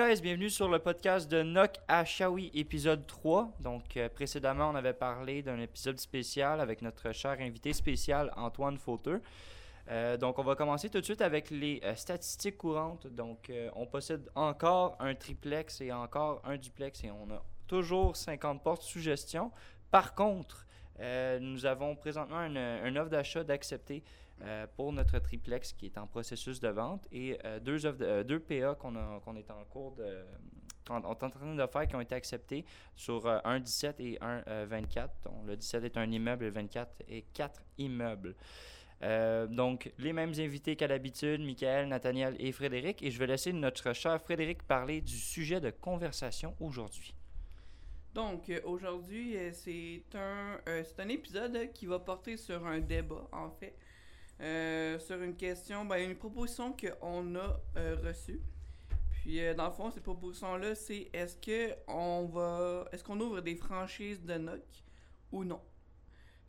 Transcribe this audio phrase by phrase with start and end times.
[0.00, 3.56] Bienvenue sur le podcast de Noc à Shawi, épisode 3.
[3.58, 8.78] Donc, euh, précédemment, on avait parlé d'un épisode spécial avec notre cher invité spécial Antoine
[8.78, 9.20] Fauteux.
[9.90, 13.08] Euh, donc, on va commencer tout de suite avec les euh, statistiques courantes.
[13.08, 18.62] Donc, on possède encore un triplex et encore un duplex et on a toujours 50
[18.62, 19.50] portes sous gestion.
[19.90, 20.64] Par contre,
[21.40, 24.04] nous avons présentement une, une offre d'achat d'accepter
[24.42, 28.38] euh, pour notre triplex qui est en processus de vente et euh, deux, euh, deux
[28.40, 30.24] PA qu'on qu'on est en cours de.
[30.86, 34.00] qu'on- On est en train de faire qui ont été acceptés sur euh, un 17
[34.00, 35.12] et un euh, 24.
[35.24, 38.34] Donc, le 17 est un immeuble le 24 est quatre immeubles.
[39.50, 43.00] Donc, les mêmes invités qu'à l'habitude, Michael, Nathaniel et Frédéric.
[43.02, 47.14] Et je vais laisser notre cher Frédéric parler du sujet de conversation aujourd'hui.
[48.14, 53.76] Donc, aujourd'hui, c'est un, un épisode qui va porter sur un débat, en fait,
[54.40, 58.40] euh, sur une question, ben, une proposition qu'on a euh, reçue.
[59.10, 63.40] Puis, euh, dans le fond, cette proposition-là, c'est est-ce que on va, est-ce qu'on ouvre
[63.40, 64.62] des franchises de NOC
[65.32, 65.60] ou non?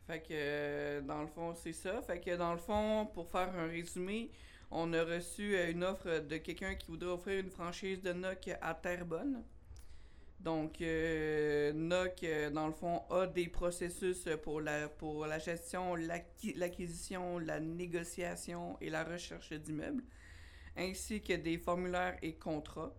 [0.06, 2.00] Fait que, dans le fond, c'est ça.
[2.02, 4.30] Fait que, dans le fond, pour faire un résumé,
[4.70, 8.74] on a reçu une offre de quelqu'un qui voudrait offrir une franchise de NOC à
[8.74, 9.42] Terrebonne.
[10.40, 15.94] Donc, euh, NOC, euh, dans le fond, a des processus pour la, pour la gestion,
[15.96, 20.02] l'acqui- l'acquisition, la négociation et la recherche d'immeubles,
[20.76, 22.94] ainsi que des formulaires et contrats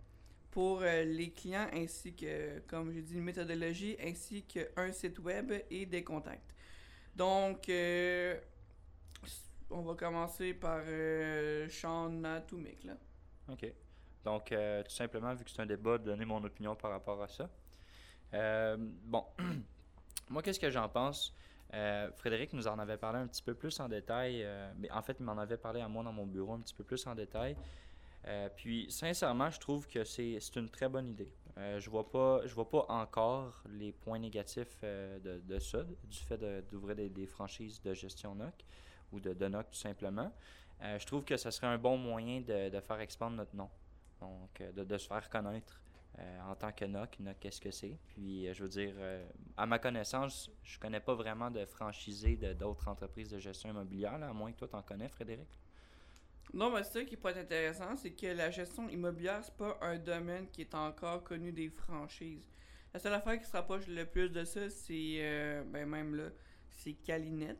[0.52, 5.52] pour euh, les clients, ainsi que, comme j'ai dit, une méthodologie, ainsi qu'un site web
[5.68, 6.54] et des contacts.
[7.16, 7.68] Donc,
[9.68, 12.96] on va commencer par euh, Sean Atomic, là.
[13.48, 13.66] OK.
[14.24, 17.28] Donc, euh, tout simplement, vu que c'est un débat, donner mon opinion par rapport à
[17.28, 17.48] ça.
[18.34, 19.24] Euh, bon,
[20.30, 21.34] moi, qu'est-ce que j'en pense?
[21.74, 24.46] Euh, Frédéric nous en avait parlé un petit peu plus en détail.
[24.78, 26.84] mais en fait, il m'en avait parlé à moi dans mon bureau un petit peu
[26.84, 27.56] plus en détail.
[28.56, 31.32] Puis, sincèrement, je trouve que c'est une très bonne idée.
[31.56, 36.38] Je vois pas, je vois pas encore les points négatifs de, ça, du fait
[36.70, 38.54] d'ouvrir des, franchises de gestion NOC
[39.10, 40.30] ou de, NOC tout simplement.
[40.80, 43.70] Je trouve que ça serait un bon moyen de, de faire expandre notre nom.
[44.22, 45.80] Donc, euh, de, se faire connaître
[46.18, 47.18] euh, en tant que NOC.
[47.20, 47.98] NOC, qu'est-ce que c'est?
[48.06, 48.94] Puis, euh, je veux dire,
[49.56, 54.32] à ma connaissance, je connais pas vraiment de franchisés d'autres entreprises de gestion immobilière, à
[54.32, 55.48] moins que toi, t'en connais, Frédéric.
[56.54, 59.78] Non, mais c'est ça qui peut être intéressant, c'est que la gestion immobilière, c'est pas
[59.80, 62.46] un domaine qui est encore connu des franchises.
[62.92, 66.28] La seule affaire qui se rapproche le plus de ça, c'est, ben même là,
[66.68, 67.58] c'est Calinette,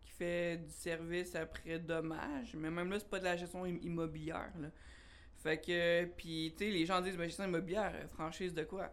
[0.00, 3.78] qui fait du service après dommage, mais même là, c'est pas de la gestion im-
[3.82, 4.52] immobilière.
[5.48, 8.90] Fait que, puis tu sais, les gens disent, ben gestion immobilière, euh, franchise de quoi?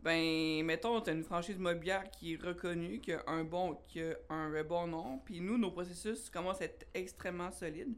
[0.00, 4.14] Ben, mettons, t'as une franchise immobilière qui est reconnue, qui a un bon, qui a
[4.30, 7.94] un euh, bon nom, puis nous, nos processus commencent à être extrêmement solides.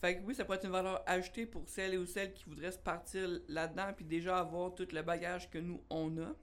[0.00, 2.44] Fait que oui, ça pourrait être une valeur ajoutée pour celles et ou celles qui
[2.44, 6.36] voudraient se partir là-dedans puis déjà avoir tout le bagage que nous, on a.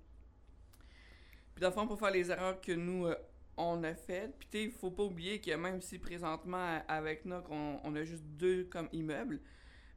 [1.55, 3.15] Puis dans le pour faire les erreurs que nous, euh,
[3.55, 4.35] on a faites.
[4.37, 7.95] Puis tu sais, il faut pas oublier que même si présentement, avec NOC, on, on
[7.95, 9.39] a juste deux comme immeubles,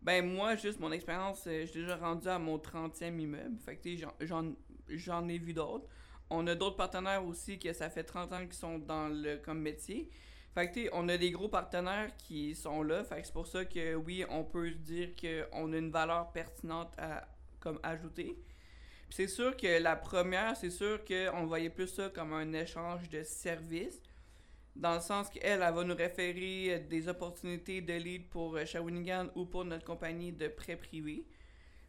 [0.02, 3.56] ben moi, juste mon expérience, euh, j'ai déjà rendu à mon 30e immeuble.
[3.64, 4.54] Fait que j'en-
[4.88, 5.86] j'en- ai vu d'autres.
[6.30, 9.60] On a d'autres partenaires aussi que ça fait 30 ans qu'ils sont dans le comme
[9.60, 10.08] métier.
[10.54, 13.04] Fait que, on a des gros partenaires qui sont là.
[13.04, 16.92] Fait que c'est pour ça que, oui, on peut dire qu'on a une valeur pertinente
[16.98, 17.26] à
[17.60, 18.36] comme ajouter.
[19.08, 23.22] C'est sûr que la première, c'est sûr qu'on voyait plus ça comme un échange de
[23.22, 24.00] services.
[24.75, 29.28] Dans le sens qu'elle, elle va nous référer des opportunités de lead pour euh, Shawinigan
[29.34, 31.27] ou pour notre compagnie de prêt privé.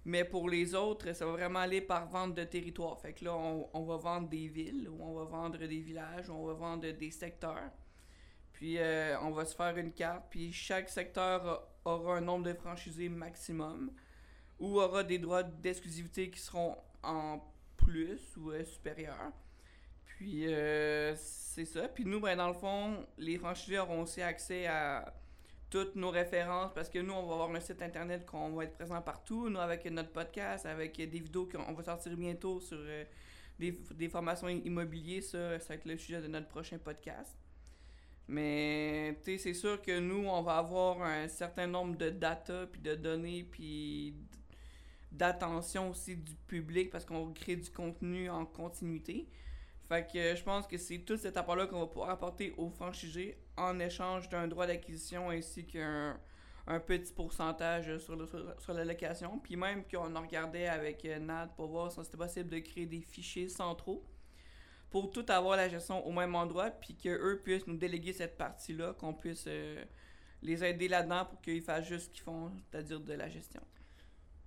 [0.05, 2.99] Mais pour les autres, ça va vraiment aller par vente de territoire.
[2.99, 6.33] Fait que là, on, va vendre des villes, ou on va vendre des villages, ou
[6.33, 7.71] on va vendre des secteurs.
[8.51, 12.53] Puis euh, on va se faire une carte, puis chaque secteur aura un nombre de
[12.53, 13.91] franchisés maximum,
[14.59, 17.39] ou aura des droits d'exclusivité qui seront en
[17.77, 19.31] plus ou euh, supérieurs.
[20.17, 21.87] Puis euh, c'est ça.
[21.87, 25.13] Puis nous, ben, dans le fond, les franchisés auront aussi accès à
[25.69, 28.75] toutes nos références parce que nous, on va avoir un site internet qu'on va être
[28.75, 29.49] présent partout.
[29.49, 33.03] Nous, avec notre podcast, avec des vidéos qu'on va sortir bientôt sur euh,
[33.59, 37.35] des, des formations immobilières, ça, ça va être le sujet de notre prochain podcast.
[38.27, 42.67] Mais tu sais, c'est sûr que nous, on va avoir un certain nombre de data,
[42.71, 44.15] puis de données, puis
[45.11, 49.27] d'attention aussi du public parce qu'on crée du contenu en continuité.
[49.89, 53.37] Fait que je pense que c'est tout cet apport-là qu'on va pouvoir apporter aux franchisés
[53.57, 56.19] en échange d'un droit d'acquisition ainsi qu'un
[56.65, 59.37] un petit pourcentage sur, le, sur, sur la location.
[59.39, 62.85] Puis même qu'on en regardait avec euh, Nat pour voir si c'était possible de créer
[62.85, 64.05] des fichiers centraux
[64.89, 68.93] pour tout avoir la gestion au même endroit, puis qu'eux puissent nous déléguer cette partie-là,
[68.93, 69.83] qu'on puisse euh,
[70.41, 73.61] les aider là-dedans pour qu'ils fassent juste ce qu'ils font, c'est-à-dire de la gestion.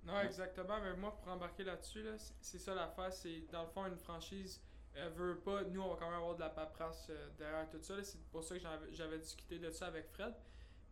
[0.03, 0.79] Non, exactement.
[0.81, 3.11] Mais moi, pour embarquer là-dessus, là, c'est- c'est ça l'affaire.
[3.13, 4.59] C'est dans le fond, une franchise
[4.97, 5.63] euh, veut pas.
[5.63, 8.01] Nous, on va quand même avoir de la paperasse euh, derrière tout ça.
[8.03, 10.33] C'est pour ça que j'avais- discuté de ça avec Fred.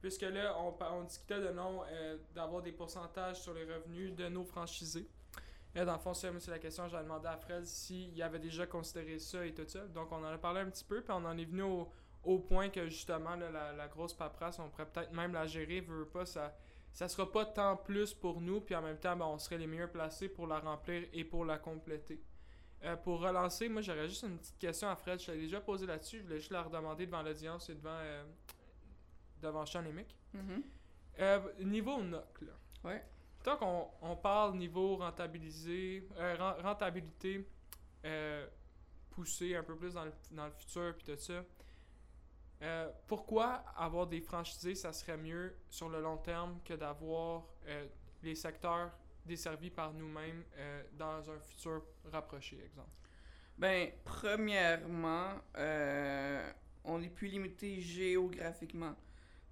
[0.02, 4.44] Puisque là, on, discutait de non, euh, d'avoir des pourcentages sur les revenus de nos
[4.44, 5.10] franchisés.
[5.74, 8.66] Là, dans le fond, c'est la question que j'avais demandé à Fred s'il avait déjà
[8.66, 9.86] considéré ça et tout ça.
[9.88, 11.64] Donc, on en a parlé un petit peu, puis on en est venu
[12.24, 16.26] au, point que justement, la, grosse paperasse, on pourrait peut-être même la gérer, veut pas,
[16.26, 16.56] ça,
[16.94, 19.68] ça sera pas tant plus pour nous, puis en même temps, ben, on serait les
[19.68, 22.24] mieux placés pour la remplir et pour la compléter.
[22.84, 25.20] Euh, pour relancer, moi j'aurais juste une petite question à Fred.
[25.20, 28.24] Je l'ai déjà posé là-dessus, je voulais juste la redemander devant l'audience et devant, euh,
[29.42, 30.16] devant Sean et Mick.
[30.34, 30.64] Mhm.
[31.20, 32.52] Euh, niveau NOC, là.
[32.84, 33.04] Ouais.
[33.44, 37.48] Tant qu'on on parle niveau rentabilisé, euh, ren- rentabilité
[39.12, 41.44] poussée un peu plus dans le, dans le futur puis tout ça,
[42.62, 47.88] euh, pourquoi avoir des franchisés, ça serait mieux sur le long terme que d'avoir euh,
[48.24, 48.92] les secteurs
[49.26, 52.90] desservis par nous-mêmes euh, dans un futur rapproché, exemple?
[53.58, 56.52] Ben, premièrement, euh,
[56.84, 58.96] on est plus limité géographiquement.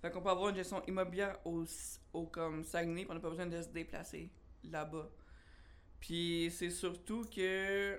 [0.02, 1.64] Fait qu'on peut avoir une gestion immobilière au,
[2.12, 4.30] au comme Saguenay, on n'a pas besoin de se déplacer
[4.64, 5.10] là-bas.
[6.02, 7.98] Puis c'est surtout que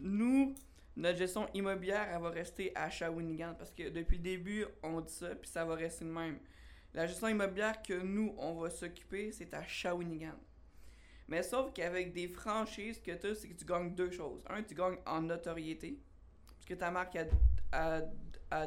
[0.00, 0.56] nous,
[0.96, 3.54] notre gestion immobilière, elle va rester à Shawinigan.
[3.54, 6.40] Parce que depuis le début, on dit ça, puis ça va rester le même.
[6.94, 10.34] La gestion immobilière que nous, on va s'occuper, c'est à Shawinigan.
[11.28, 14.42] Mais sauf qu'avec des franchises que tu as, c'est que tu gagnes deux choses.
[14.48, 15.98] Un, tu gagnes en notoriété,
[16.46, 17.18] parce que ta marque,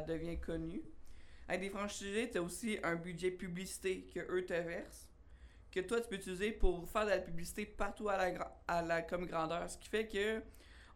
[0.06, 0.82] devient connue.
[1.48, 5.08] Avec des franchisés, tu as aussi un budget publicité que eux te versent,
[5.70, 9.02] que toi, tu peux utiliser pour faire de la publicité partout à la, à la
[9.02, 9.70] comme grandeur.
[9.70, 10.42] Ce qui fait que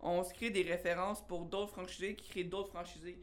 [0.01, 3.19] on se crée des références pour d'autres franchisés qui créent d'autres franchisés.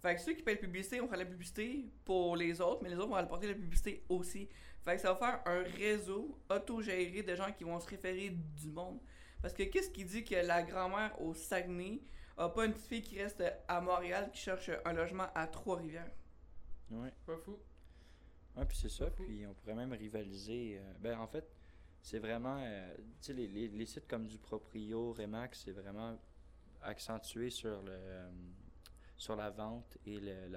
[0.00, 2.88] Fait que ceux qui payent la publicité vont faire la publicité pour les autres, mais
[2.88, 4.48] les autres vont apporter la publicité aussi.
[4.84, 8.68] Fait que ça va faire un réseau autogéré de gens qui vont se référer du
[8.68, 9.00] monde.
[9.40, 12.00] Parce que qu'est-ce qui dit que la grand-mère au Saguenay
[12.36, 16.10] a pas une petite fille qui reste à Montréal qui cherche un logement à Trois-Rivières?
[16.90, 17.12] Ouais.
[17.26, 17.58] Pas fou.
[18.56, 19.10] Ouais, puis c'est ça.
[19.10, 20.78] Puis on pourrait même rivaliser.
[20.78, 21.46] euh, ben, en fait,
[22.02, 22.58] c'est vraiment.
[22.60, 26.18] euh, tu sais, les, les, les sites comme du Proprio, Remax, c'est vraiment
[26.82, 27.92] accentué sur le.
[27.92, 28.30] euh,
[29.16, 30.48] sur la vente et le-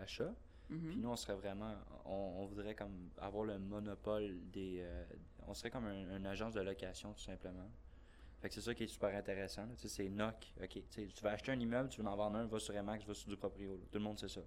[0.69, 0.87] Mhm.
[0.89, 1.73] Puis nous, on serait vraiment.
[2.05, 4.79] On, voudrait comme avoir le monopole des.
[4.81, 5.05] euh,
[5.47, 7.69] on serait comme un- une agence de location, tout simplement.
[8.41, 9.67] Fait que c'est ça qui est super intéressant.
[9.69, 10.53] Tu sais, c'est NOC.
[10.61, 10.79] OK.
[10.89, 13.29] Tu vas acheter un immeuble, tu veux en vendre un, va sur Remax, va sur
[13.29, 13.77] du Proprio.
[13.91, 14.41] Tout le monde sait ça.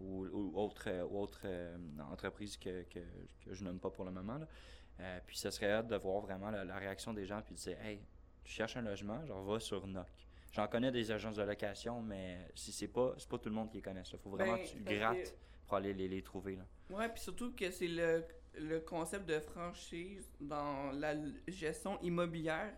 [0.00, 1.76] Ou, ou autre, euh, autre euh,
[2.10, 2.98] entreprise que, que,
[3.44, 4.38] que je nomme pas pour le moment.
[4.38, 5.20] là.
[5.26, 7.80] Puis ça serait hâte de voir vraiment la, la réaction des gens puis de dire
[7.80, 8.00] Hey,
[8.44, 10.06] tu cherches un logement, genre va sur NOC.
[10.52, 13.70] J'en connais des agences de location, mais si c'est pas c'est pas tout le monde
[13.70, 14.02] qui les connaît.
[14.12, 15.34] Il faut vraiment Ben, que tu que- grattes
[15.66, 16.56] pour aller les, les trouver.
[16.56, 16.66] Là.
[16.90, 18.24] Ouais, puis surtout que c'est le,
[18.58, 21.14] le concept de franchise dans la
[21.48, 22.74] gestion immobilière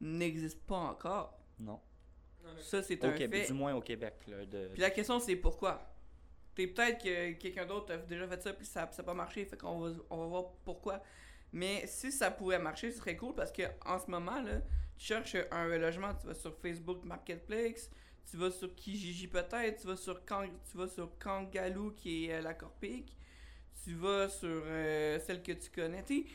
[0.00, 1.38] n'existe pas encore.
[1.58, 1.80] Non.
[2.60, 3.52] Ça, c'est un Québec, fait.
[3.52, 4.14] du moins au Québec.
[4.28, 4.68] Là, de...
[4.72, 5.90] Puis la question, c'est pourquoi?
[6.54, 9.56] T'es peut-être que quelqu'un d'autre a déjà fait ça puis ça n'a pas marché, fait
[9.56, 11.02] qu'on va, on va voir pourquoi.
[11.52, 14.60] Mais si ça pourrait marcher, ce serait cool parce que en ce moment, là,
[14.98, 17.90] tu cherches un logement, tu vas sur Facebook Marketplace,
[18.30, 22.34] tu vas sur Kijiji peut-être, tu vas sur Kang, tu vas sur Kangaloo qui est
[22.34, 23.16] euh, la Corpic,
[23.84, 26.26] tu vas sur euh, celle que tu connais, tu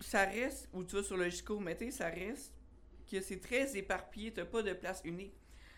[0.00, 2.52] ça reste, ou tu vas sur Logisco, mais tu ça reste
[3.10, 5.34] que c'est très éparpillé, t'as pas de place unique.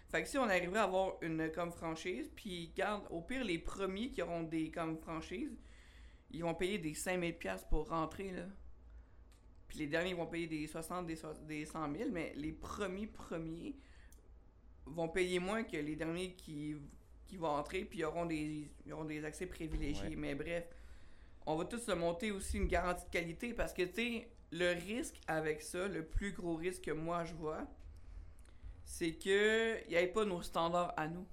[0.08, 3.58] Fait que si on arriverait à avoir une comme franchise, puis garde, au pire, les
[3.58, 5.58] premiers qui auront des comme franchises,
[6.30, 8.46] ils vont payer des 5000$ piastres pour rentrer, là.
[9.68, 13.06] Puis les derniers vont payer des 60, des, so- des 100 000, mais les premiers
[13.06, 13.74] premiers
[14.86, 16.76] vont payer moins que les derniers qui,
[17.26, 20.10] qui vont entrer, puis ils auront des, ils auront des accès privilégiés.
[20.10, 20.16] Ouais.
[20.16, 20.64] Mais bref,
[21.46, 24.72] on va tous se monter aussi une garantie de qualité parce que, tu sais, le
[24.72, 27.66] risque avec ça, le plus gros risque que moi je vois,
[28.84, 31.26] c'est que il n'y ait pas nos standards à nous.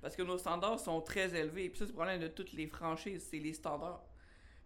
[0.00, 1.70] Parce que nos standards sont très élevés.
[1.70, 4.04] Puis ça, c'est le problème de toutes les franchises, c'est les standards.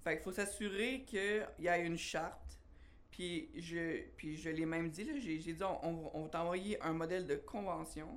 [0.02, 2.57] Fait qu'il faut s'assurer qu'il y a une charte.
[3.18, 7.26] Puis je, puis je l'ai même dit, là, j'ai, dit, on, va t'envoyer un modèle
[7.26, 8.16] de convention.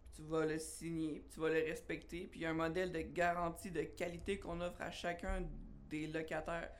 [0.00, 2.26] Puis tu vas le signer, puis tu vas le respecter.
[2.26, 5.46] Puis il y a un modèle de garantie de qualité qu'on offre à chacun
[5.90, 6.70] des locataires.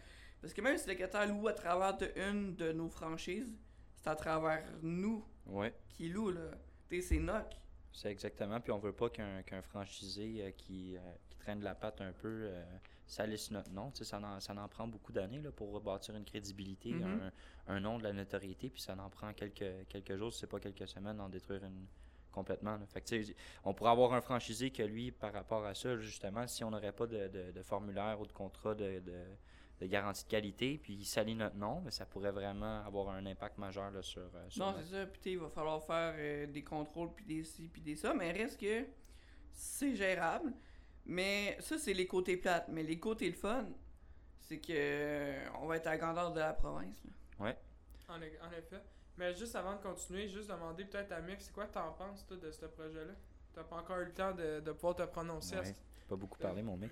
[0.41, 3.53] Parce que même si le locataire loue à travers de une de nos franchises,
[3.95, 6.53] c'est à travers nous Ouais, qui loue, là.
[6.89, 7.45] Sais, c'est NOC.
[7.93, 8.59] c'est exactement.
[8.59, 12.13] Puis on veut pas qu'un qu'un franchisé euh, qui, euh, qui traîne la patte un
[12.13, 12.65] peu euh,
[13.11, 13.91] salisse notre nom.
[13.95, 17.31] Ça, en, ça en prend beaucoup d'années pour rebâtir une crédibilité, Mhm.
[17.67, 18.71] un, un nom, de la notoriété.
[18.71, 21.87] Puis ça en prend quelques, quelques jours, c'est pas quelques semaines, d'en détruire une
[22.33, 22.77] complètement.
[22.77, 22.87] là.
[22.87, 25.97] Fait que, tu sais, on pourrait avoir un franchisé que lui, par rapport à ça,
[25.97, 29.03] justement, si on n'aurait pas de, de- de formulaire ou de contrat de,
[29.83, 33.59] garantie de qualité, puis il salit notre nom, mais ça pourrait vraiment avoir un impact
[33.59, 35.07] majeur là, sur, euh, sur Non, c'est ça.
[35.07, 38.15] Puis il va falloir faire euh, des contrôles, puis des ci, puis des ça.
[38.15, 38.87] Mais reste que
[39.51, 40.53] c'est gérable.
[41.07, 42.69] Mais ça, c'est les côtés plates.
[42.69, 43.67] Mais les côtés le fun,
[44.41, 46.97] c'est que euh, on va être à la grandeur de la province.
[47.05, 47.11] là.
[48.09, 48.83] En, e- en effet.
[49.17, 52.27] Mais juste avant de continuer, juste demander peut-être à Mick, c'est quoi que t'en penses
[52.27, 53.13] toi, de ce projet-là?
[53.55, 55.67] T'as pas encore eu le temps de, de pouvoir te prononcer à Ouais.
[55.67, 56.91] ce- Pas beaucoup parlé, mon mec.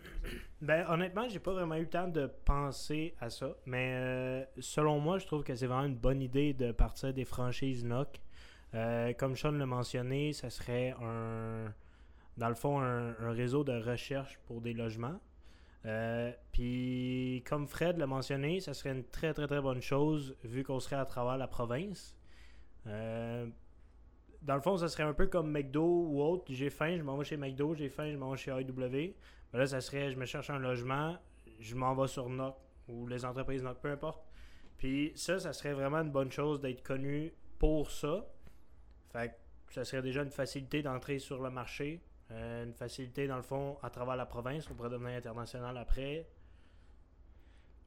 [0.61, 3.57] Ben, honnêtement, j'ai pas vraiment eu le temps de penser à ça.
[3.67, 7.25] Mais euh, selon moi, je trouve que c'est vraiment une bonne idée de partir des
[7.25, 8.21] franchises NOC.
[8.75, 11.73] Euh, comme Sean l'a mentionné, ça serait un.
[12.39, 15.21] Dans le fond, un, réseau de recherche pour des logements.
[15.87, 20.63] Euh, Puis, comme Fred l'a mentionné, ça serait une très très très bonne chose vu
[20.63, 22.17] qu'on serait à travers la province.
[22.87, 23.47] Euh,
[24.43, 26.45] dans le fond, ça serait un peu comme McDo ou autre.
[26.49, 29.15] J'ai faim, je m'en vais chez McDo, j'ai faim, je m'en vais chez AEW.
[29.53, 31.17] Ben là, ça serait, je me cherche un logement,
[31.59, 32.55] je m'en vais sur NOC
[32.87, 34.23] ou les entreprises NOC, peu importe.
[34.77, 38.25] Puis ça, ça serait vraiment une bonne chose d'être connu pour ça.
[39.13, 42.01] Fait que ça serait déjà une facilité d'entrer sur le marché.
[42.31, 44.69] Euh, une facilité, dans le fond, à travers la province.
[44.71, 46.27] On pourrait devenir international après.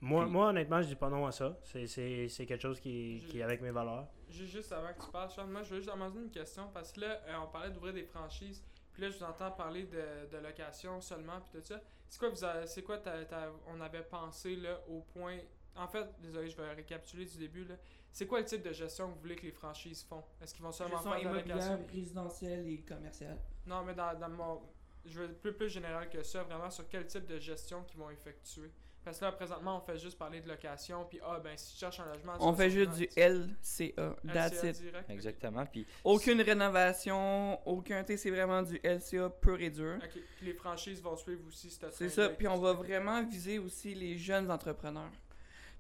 [0.03, 1.57] Moi, Puis- moi honnêtement, je dis pas non à ça.
[1.63, 4.07] C'est- C'est c'est quelque chose qui, Je- qui est avec mes valeurs.
[4.29, 6.91] Ju- Juste avant que tu parles, Sean, moi je veux juste demander une question parce
[6.91, 8.63] que là, euh, on parlait d'ouvrir des franchises.
[8.93, 11.79] Puis là, je vous entends parler de, de location seulement, puis tout ça.
[12.09, 15.37] C'est quoi, vous avez- c'est quoi ta- ta- on avait pensé là, au point.
[15.75, 17.63] En fait, désolé, je vais récapituler du début.
[17.65, 17.75] là.
[18.11, 20.23] C'est quoi le type de gestion que vous voulez que les franchises font?
[20.41, 23.37] Est-ce qu'ils vont seulement Gestion faire de la immobilière, location résidentielle et commerciale.
[23.65, 24.61] Non, mais dans, dans mon.
[25.05, 27.99] Je veux être plus, plus général que ça, vraiment sur quel type de gestion qu'ils
[27.99, 28.71] vont effectuer.
[29.03, 31.79] Parce que là, présentement, on fait juste parler de location, puis ah, ben si tu
[31.79, 32.33] cherches un logement.
[32.39, 33.09] On fait juste du.
[33.15, 34.15] LCA.
[34.31, 34.81] That's LCA it.
[34.81, 35.09] direct.
[35.09, 35.65] Exactement.
[35.65, 38.03] Puis Aucune rénovation, aucun.
[38.03, 39.97] Tu c'est vraiment du LCA pur et dur.
[40.03, 43.57] Ok, puis les franchises vont suivre aussi cette C'est ça, puis on va vraiment viser
[43.57, 45.09] aussi les jeunes entrepreneurs.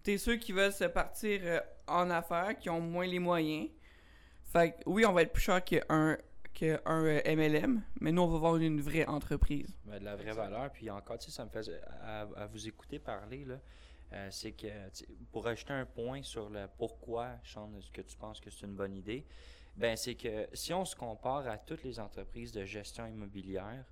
[0.03, 3.69] T'es ceux qui veulent se partir euh, en affaires, qui ont moins les moyens.
[4.43, 6.17] Fait que oui, on va être plus cher qu'un
[6.53, 9.77] que un euh, MLM, mais nous, on va voir une vraie entreprise.
[9.85, 10.71] Ben, de la vraie valeur.
[10.71, 11.81] Puis encore, tu sais, ça me fait.
[12.01, 13.59] À, à vous écouter parler, là,
[14.13, 14.67] euh, c'est que,
[15.31, 18.75] pour ajouter un point sur le pourquoi, Sean, est-ce que tu penses que c'est une
[18.75, 19.25] bonne idée,
[19.77, 23.85] ben c'est que si on se compare à toutes les entreprises de gestion immobilière,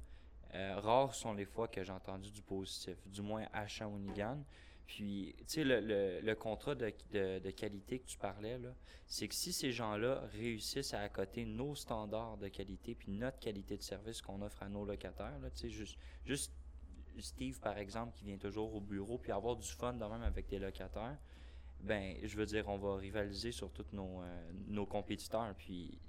[0.56, 4.44] euh, rares sont les fois que j'ai entendu du positif, du moins à Shawinigan.
[4.90, 8.60] Puis, tu sais, le, le- contrat de, de- de qualité que tu parlais,
[9.06, 13.78] c'est que si ces gens-là réussissent à accoter nos standards de qualité puis notre qualité
[13.78, 16.52] de service qu'on offre à nos locataires, tu sais, juste, juste
[17.20, 20.48] Steve, par exemple, qui vient toujours au bureau puis avoir du fun de même avec
[20.48, 21.20] des locataires,
[21.82, 25.54] ben, je veux dire, on va rivaliser sur tous nos, euh, nos compétiteurs.
[25.56, 26.00] Puis,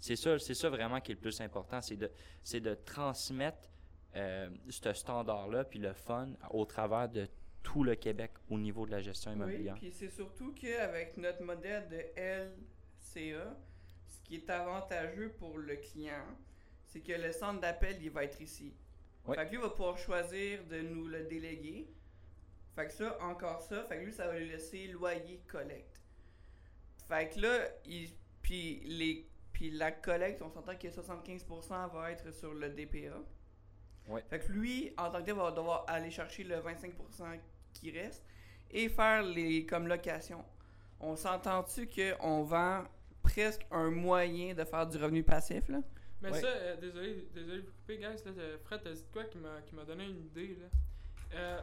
[0.00, 2.10] c'est ça, c'est ça vraiment qui est le plus important, c'est de,
[2.58, 3.68] de transmettre
[4.16, 7.28] euh, ce standard-là puis le fun au travers de
[7.64, 9.74] tout le Québec au niveau de la gestion Oui, immobilière.
[9.74, 13.56] puis c'est surtout qu'avec notre modèle de LCA,
[14.06, 16.24] ce qui est avantageux pour le client,
[16.86, 18.72] c'est que le centre d'appel, il va être ici.
[19.26, 19.34] Ouais.
[19.36, 21.88] Fait que lui va pouvoir choisir de nous le déléguer.
[22.76, 26.00] Fait que ça, encore ça, fait que lui, ça va lui laisser loyer collecte.
[27.08, 28.10] Fait que là, il,
[28.42, 33.16] puis, les, puis la collecte, on s'entend que 75% va être sur le DPA.
[34.08, 34.22] Ouais.
[34.28, 37.38] Fait que lui, en tant que tel, va devoir aller chercher le 25%
[37.74, 38.24] qui reste
[38.70, 40.42] et faire les comme location.
[41.00, 42.84] On s'entend-tu qu'on vend
[43.22, 45.78] presque un moyen de faire du revenu passif, là?
[46.22, 46.40] Mais Ouais.
[46.40, 48.04] ça, euh, désolé, désolé de vous couper, guys.
[48.24, 50.56] Là, euh, Fred, t'as dit quoi qui m'a, qui m'a donné une idée.
[50.60, 50.66] Là?
[51.34, 51.60] Euh,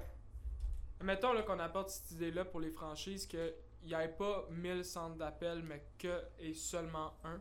[1.02, 3.54] mettons là, qu'on apporte cette idée-là pour les franchises, qu'il
[3.86, 7.40] n'y ait pas 1000 centres d'appel, mais que et seulement un.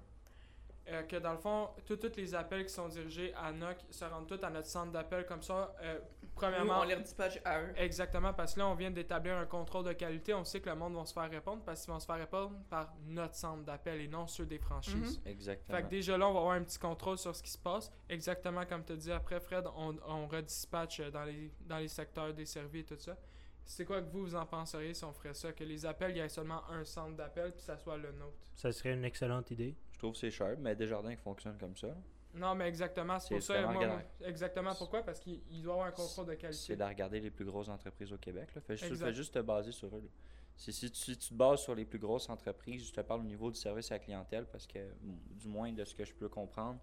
[0.89, 4.27] Euh, que dans le fond, tous les appels qui sont dirigés à NOC se rendent
[4.27, 5.73] tous à notre centre d'appel comme ça.
[5.83, 7.73] Euh, Nous, premièrement, on les redispatche à eux.
[7.77, 10.35] Exactement, parce que là, on vient d'établir un contrôle de qualité.
[10.35, 12.57] On sait que le monde va se faire répondre parce qu'ils vont se faire répondre
[12.69, 15.21] par notre centre d'appel et non ceux des franchises.
[15.27, 15.77] Exactement.
[15.77, 17.93] Fait que déjà là, on va avoir un petit contrôle sur ce qui se passe.
[18.09, 22.35] Exactement comme tu as dit après, Fred, on, on redispatche dans les, dans les secteurs
[22.35, 23.17] desservis et tout ça.
[23.65, 25.53] C'est quoi que vous, vous en penseriez si on ferait ça?
[25.53, 28.39] Que les appels, il y ait seulement un centre d'appel puis ça soit le nôtre?
[28.57, 29.77] Ça serait une excellente idée.
[30.01, 31.89] Je trouve que c'est cher, mais Desjardins qui fonctionne comme ça.
[32.33, 33.71] Non, mais exactement, c'est C'est pour ça.
[33.71, 35.03] moi, exactement pourquoi?
[35.03, 36.77] Parce qu'il il doit avoir un contrôle de C'est qualité.
[36.77, 38.49] de regarder les plus grosses entreprises au Québec.
[38.55, 38.63] Là.
[38.63, 40.09] Fais, juste, fais juste te baser sur eux.
[40.57, 43.21] C'est- Si, tu, si tu te bases sur les plus grosses entreprises, je te parle
[43.21, 46.15] au niveau du service à la clientèle parce que, du moins de ce que je
[46.15, 46.81] peux comprendre,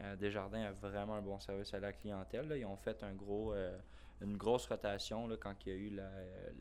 [0.00, 2.48] euh, Desjardins a vraiment un bon service à la clientèle.
[2.48, 2.56] là.
[2.56, 3.78] Ils ont fait un gros, euh,
[4.22, 6.10] une grosse rotation là, quand il y a eu la,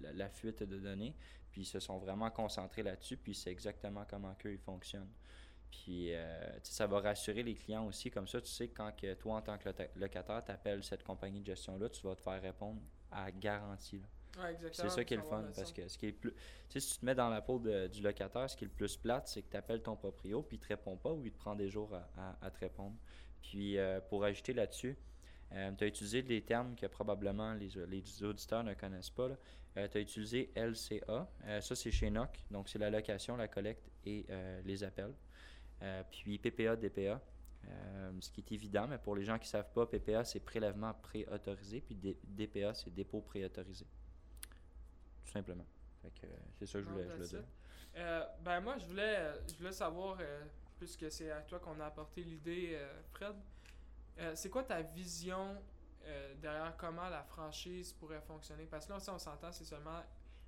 [0.03, 1.15] la- la fuite de données.
[1.51, 3.17] Puis ils se sont vraiment concentrés là-dessus.
[3.17, 5.09] Puis c'est exactement comment eux ils fonctionnent.
[5.84, 8.10] Puis euh, ça va rassurer les clients aussi.
[8.12, 11.03] Comme ça, tu sais que quand que toi, en tant que locataire, tu appelles cette
[11.03, 12.79] compagnie de gestion-là, tu vas te faire répondre
[13.12, 14.01] à garantie.
[14.38, 14.55] Ouais.
[14.74, 15.41] C'est ça qui est le fun.
[15.55, 16.32] Parce que ce qui est plus.
[16.34, 16.39] Tu
[16.70, 18.74] sais, si tu te mets dans la peau de- du locataire, ce qui est le
[18.74, 21.32] plus plate, c'est que tu appelles ton proprio, puis il te répond pas, ou il
[21.32, 22.96] te prend des jours à, à- à te répondre.
[23.41, 24.98] Puis euh, pour ajouter là-dessus,
[25.51, 29.29] tu as utilisé des termes que probablement les, les auditeurs ne connaissent pas.
[29.75, 31.29] tu as utilisé LCA.
[31.46, 32.44] Euh, ça, c'est chez NOC.
[32.51, 35.13] Donc, c'est la location, la collecte et euh, les appels.
[35.82, 37.22] Euh, puis PPA, DPA.
[37.67, 40.39] Euh, ce qui est évident, mais pour les gens qui ne savent pas, PPA, c'est
[40.39, 43.88] prélèvement préautorisé, puis D- DPA, c'est dépôt préautorisé.
[45.25, 45.65] Tout simplement.
[46.05, 46.27] Euh,
[46.60, 47.44] c'est ça que je voulais, je dire.
[47.96, 50.46] Euh, ben moi, je voulais, je voulais savoir, euh,
[50.77, 53.34] puisque c'est à toi qu'on a apporté l'idée, euh, Fred,
[54.20, 55.58] euh, c'est quoi ta vision
[56.05, 58.65] euh, derrière comment la franchise pourrait fonctionner?
[58.65, 60.03] Parce que là, si on s'entend, c'est seulement...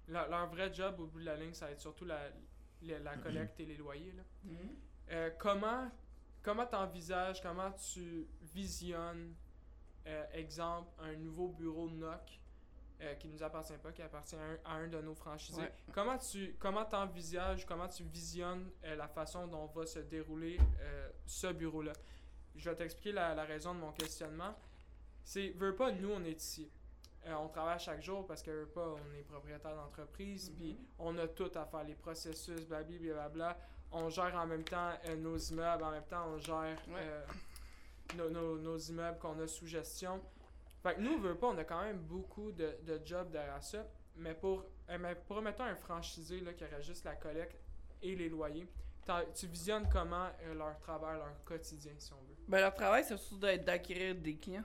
[0.08, 2.30] Leur, leur vrai job au bout de la ligne, ça va être surtout la,
[2.84, 4.12] la, la collecte et les loyers.
[4.12, 4.24] Là.
[5.12, 5.90] Euh, comment
[6.44, 9.34] comment t'envisages, comment tu visionnes,
[10.06, 12.40] euh, exemple, un nouveau bureau NOC
[13.02, 15.62] euh, qui nous appartient pas, qui appartient à un, à un de nos franchisés?
[15.62, 15.74] Ouais.
[15.94, 20.58] Comment tu comment t'envisages, comment tu visionnes euh, la façon dont va se dérouler
[21.26, 21.94] ce bureau-là?
[22.56, 24.56] Je vais t'expliquer la, la raison de mon questionnement.
[25.24, 26.72] C'est, veux pas, nous, on est ici.
[27.26, 30.86] Euh, on travaille chaque jour parce que, veux pas, on est propriétaire d'entreprise, puis Mhm.
[31.00, 33.58] on a tout à faire, les processus, blablabla.
[33.91, 37.00] On gère en même temps euh, nos immeubles, en même temps, on gère Ouais.
[37.00, 37.25] euh,
[38.15, 40.22] nos, nos- nos immeubles qu'on a sous gestion.
[40.84, 43.86] Fait que nous, veut pas, on a quand même beaucoup de, de jobs derrière ça.
[44.17, 47.58] Mais pour, euh, mais pour mettons un franchisé là, qui aurait juste la collecte
[48.01, 48.67] et les loyers,
[49.36, 52.36] tu visionnes comment euh, leur travail, leur quotidien, si on veut?
[52.48, 54.63] Ben, leur travail, c'est surtout d'acquérir des clients.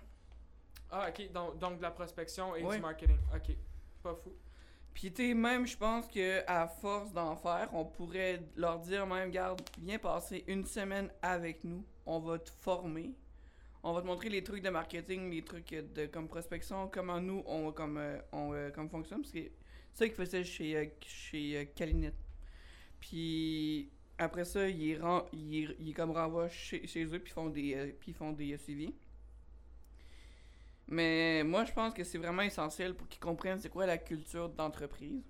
[0.90, 3.18] Ah, ok, donc, donc de la prospection et du marketing.
[3.34, 3.56] Ok,
[4.02, 4.32] pas fou.
[4.94, 9.30] Puis, tu même, je pense que à force d'en faire, on pourrait leur dire même,
[9.30, 11.84] garde, viens passer une semaine avec nous.
[12.04, 13.14] On va te former.
[13.82, 17.42] On va te montrer les trucs de marketing, les trucs de comme prospection, comment nous,
[17.46, 19.22] on, comme, euh, on, euh, comme fonctionne.
[19.22, 19.52] Parce que c'est
[19.94, 22.14] ça qu'ils faisaient chez, euh, chez Calinette.
[23.00, 25.00] Puis, après ça, ils,
[25.96, 28.94] comme renvoient chez, chez eux, puis font des, puis font des suivis.
[30.88, 34.49] Mais moi, je pense que c'est vraiment essentiel pour qu'ils comprennent c'est quoi la culture
[34.49, 35.23] d'entreprise.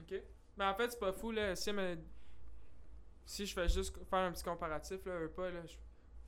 [0.00, 0.20] Ok.
[0.56, 1.54] Mais en fait, c'est pas fou, là.
[1.54, 1.98] Si, me-
[3.24, 5.60] si je fais juste faire un petit comparatif, là, pas, là,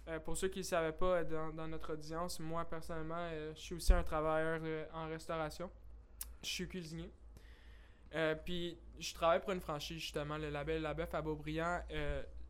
[0.09, 3.53] euh, pour ceux qui ne savaient pas euh, dans, dans notre audience, moi, personnellement, euh,
[3.55, 4.61] je suis aussi un travailleur
[4.93, 5.71] en restauration.
[6.43, 7.11] Je suis cuisinier.
[8.45, 11.81] Puis, je travaille pour une franchise, justement, le label La Bœuf à Beaubriand.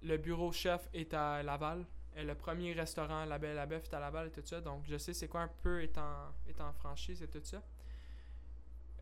[0.02, 1.86] Le bureau chef est à Laval.
[2.16, 4.60] Le premier restaurant Label La Bœuf est à Laval et tout ça.
[4.60, 7.62] Donc, je sais c'est quoi un peu étant, étant franchise et tout ça.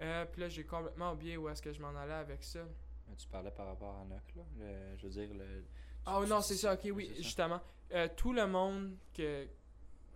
[0.01, 2.61] Euh, puis là, j'ai complètement oublié où est-ce que je m'en allais avec ça.
[3.09, 4.43] Mais Tu parlais par rapport à NOC, là.
[4.59, 5.65] le- je veux dire, le.
[6.07, 7.61] Ah non, c'est ça, ok, oui, justement.
[7.93, 9.47] Euh, tout le monde, que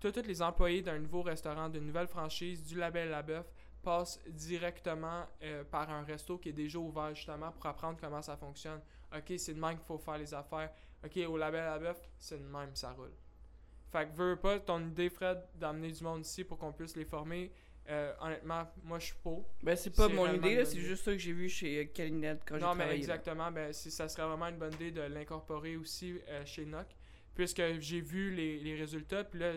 [0.01, 3.47] tous tous les employés d'un nouveau restaurant, d'une nouvelle franchise, du label La Bœuf,
[3.83, 8.37] passent directement euh, par un resto qui est déjà ouvert justement pour apprendre comment ça
[8.37, 8.81] fonctionne.
[9.15, 10.71] Ok, c'est de même qu'il faut faire les affaires.
[11.05, 13.13] Ok, au label La Bœuf, c'est de même, ça roule.
[13.93, 17.05] Fait que veux pas ton idée, Fred, d'amener du monde ici pour qu'on puisse les
[17.05, 17.53] former.
[17.89, 19.47] euh, honnêtement, moi je suis pour.
[19.63, 22.55] Ben, c'est pas mon idée, c'est juste ça que j'ai vu chez euh, Calinette quand
[22.57, 22.89] j'ai Non, mais travaillé.
[23.07, 23.15] là.
[23.15, 23.53] exactement.
[23.53, 26.87] Ben, ça serait vraiment une bonne idée de l'incorporer aussi euh, chez NOC.
[27.35, 29.25] Puisque j'ai vu les, les résultats.
[29.25, 29.53] Puis là,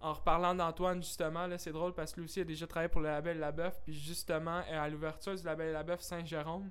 [0.00, 3.00] en reparlant d'Antoine, justement, là, c'est drôle parce que lui aussi a déjà travaillé pour
[3.00, 3.80] le label La Bœuf.
[3.82, 6.70] Puis justement, euh, à l'ouverture du label La Bœuf Saint-Jérôme,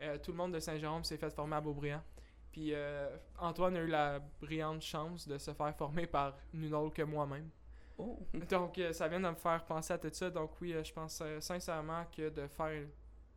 [0.00, 2.02] euh, tout le monde de Saint-Jérôme s'est fait former à Beaubriand.
[2.52, 3.08] Puis euh,
[3.38, 7.48] Antoine a eu la brillante chance de se faire former par nul autre que moi-même.
[7.98, 8.18] Oh.
[8.50, 10.30] Donc, euh, ça vient de me faire penser à tout ça.
[10.30, 12.82] Donc, oui, euh, je pense euh, sincèrement que de faire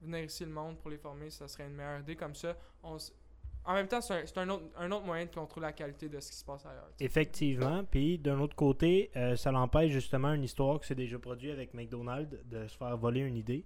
[0.01, 2.15] venir ici le monde pour les former, ça serait une meilleure idée.
[2.15, 3.13] Comme ça, on s-
[3.65, 6.09] en même temps, c'est un, c'est un autre, un autre moyen de contrôler la qualité
[6.09, 6.89] de ce qui se passe ailleurs.
[6.99, 7.83] Effectivement.
[7.85, 11.73] Puis d'un autre côté, euh, ça l'empêche justement une histoire qui s'est déjà produite avec
[11.73, 13.65] McDonald's de se faire voler une idée.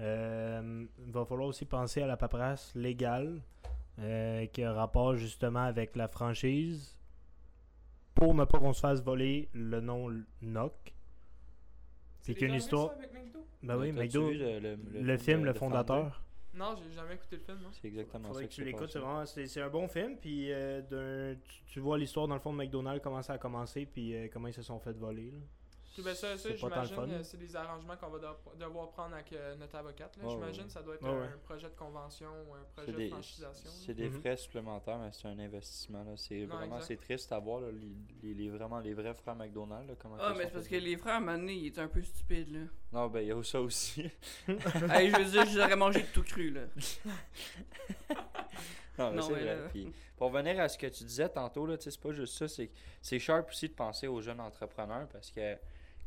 [0.00, 3.42] Euh, il va falloir aussi penser à la paperasse légale
[4.00, 6.98] euh, qui a rapport justement avec la franchise
[8.14, 10.10] pour ne pas qu'on se fasse voler le nom
[10.42, 10.72] NOC.
[12.20, 12.88] C'est qu'une histoire.
[12.90, 13.38] ça, avec McDo?
[13.62, 16.22] Ben oui, McDo, le, le- le film, de- le fondateur?
[16.52, 17.68] Non, j'ai jamais écouté le film, non?
[17.72, 18.48] C'est exactement Faudrait ça.
[18.48, 20.16] que tu l'écoutes, c'est vraiment c'est, un bon film.
[20.16, 23.38] Puis euh, d'un- tu, tu vois l'histoire dans le fond de McDonald's, comment ça a
[23.38, 25.30] commencé, puis euh, comment ils se sont fait voler.
[25.30, 25.38] là.
[26.02, 29.54] Puis ben, ça, j'imagine, euh, c'est des arrangements qu'on va de- devoir prendre avec euh,
[29.56, 30.16] notre avocate.
[30.16, 30.24] là.
[30.24, 30.70] Ouais, j'imagine ouais.
[30.70, 31.28] ça doit être Ouais, un ouais.
[31.44, 33.70] projet de convention ou un projet de franchisation.
[33.86, 34.20] c'est des Mhm.
[34.20, 36.02] frais supplémentaires, mais c'est un investissement.
[36.04, 36.12] Là.
[36.16, 39.88] C'est vraiment c'est triste à voir là, les, les- les- vraiment les vrais frères McDonald's.
[39.88, 41.80] Là, comment Ah, mais c'est parce que les frères, à un moment donné, ils étaient
[41.80, 42.60] un peu stupides, là.
[42.92, 44.02] Non, ben il y a ça aussi.
[44.48, 46.62] hey, je veux dire, j'aurais mangé tout cru, là.
[48.98, 49.58] non, mais Non, vrai.
[49.70, 52.48] Puis, pour revenir à ce que tu disais tantôt, c'est pas juste ça.
[52.48, 55.56] C'est, c'est sharp aussi de penser aux jeunes entrepreneurs parce que,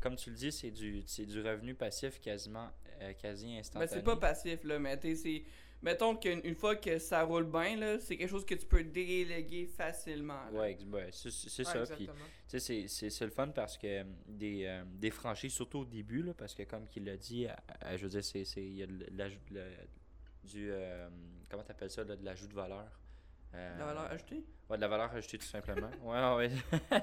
[0.04, 3.90] comme tu le dis, c'est du, c'est du revenu passif quasiment euh, quasi instantané.
[3.90, 5.42] c'est pas passif, là, mais c'est.
[5.82, 8.82] Mettons qu'une une fois que ça roule bien, là, c'est quelque chose que tu peux
[8.84, 10.44] déléguer facilement.
[10.50, 10.60] là.
[10.60, 11.72] Ouais, c'est Ouais, ça.
[11.72, 12.14] Puis, exactement.
[12.48, 16.22] tu sais, c'est- le fun parce que euh, des, euh, des franchises, surtout au début,
[16.22, 17.46] là, parce que comme qu'il l'a dit,
[17.96, 19.72] je veux dire, c'est- il y a de l'ajout le-
[20.44, 20.70] du.
[20.70, 21.08] euh,
[21.50, 22.90] comment t'appelles ça, là, de l'ajout de valeur.
[23.54, 24.42] Euh, La valeur ajoutée?
[24.70, 25.90] Ouais, de la valeur ajoutée tout simplement.
[26.04, 27.00] ouais, ouais.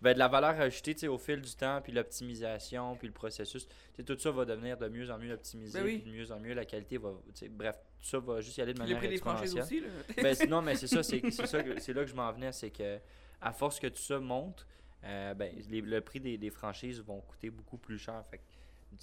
[0.00, 3.12] ben, de la valeur ajoutée, tu sais, au fil du temps, puis l'optimisation, puis le
[3.12, 3.66] processus.
[3.68, 5.98] Tu sais, tout ça va devenir de mieux en mieux optimisé, Ben oui.
[5.98, 7.10] puis de mieux en mieux, la qualité va.
[7.50, 9.62] bref, tout ça va juste y aller de Puis manière exponentielle.
[9.62, 9.88] aussi, là.
[10.22, 12.98] Ben, non, mais c'est ça, c'est là que je m'en venais, c'est que
[13.42, 14.66] à force que tout ça monte,
[15.04, 18.24] euh, ben, les- le prix des, des franchises vont coûter beaucoup plus cher.
[18.30, 18.40] Fait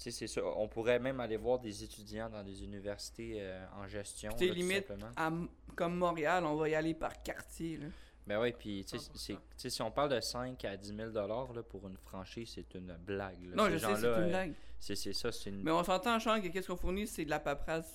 [0.02, 0.42] sais, c'est ça.
[0.44, 4.30] On pourrait même aller voir des étudiants dans des universités euh, en gestion.
[4.32, 5.30] Tout limite à
[5.76, 7.86] comme Montréal, on va y aller par quartier, là.
[8.26, 9.10] Ben oui, puis tu sais, 100%.
[9.16, 12.52] c'est- tu sais, si on parle de 5 à 10 000 là, pour une franchise,
[12.54, 13.44] c'est une blague.
[13.50, 13.56] là.
[13.56, 14.54] Non, Ces je sais, c'est une euh, blague.
[14.80, 15.62] C'est c'est ça, c'est une.
[15.62, 17.92] Mais on s'entend, Charles, que qu'est-ce qu'on fournit, c'est de la paperasse.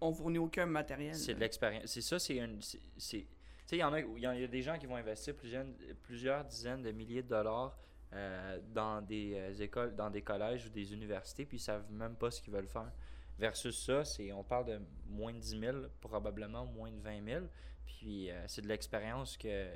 [0.00, 1.14] On fournit aucun matériel.
[1.16, 1.86] C'est de l'expérience.
[1.86, 2.62] C'est ça, c'est une.
[2.62, 3.26] c'est- c'est- Tu
[3.66, 5.64] sais, il y en a, en- y a des gens qui vont investir plusieurs,
[6.02, 7.76] plusieurs dizaines de milliers de dollars
[8.12, 12.14] euh, dans des euh, écoles, dans des collèges ou des universités, puis ils savent même
[12.16, 12.90] pas ce qu'ils veulent faire.
[13.38, 17.46] Versus ça, c'est on parle de moins de 10 000, probablement moins de 20 000.
[17.86, 19.68] Puis euh, c'est de l'expérience que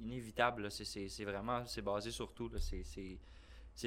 [0.00, 0.70] inévitable.
[0.70, 2.50] C'est- vraiment c'est basé sur tout.
[2.58, 2.82] C'est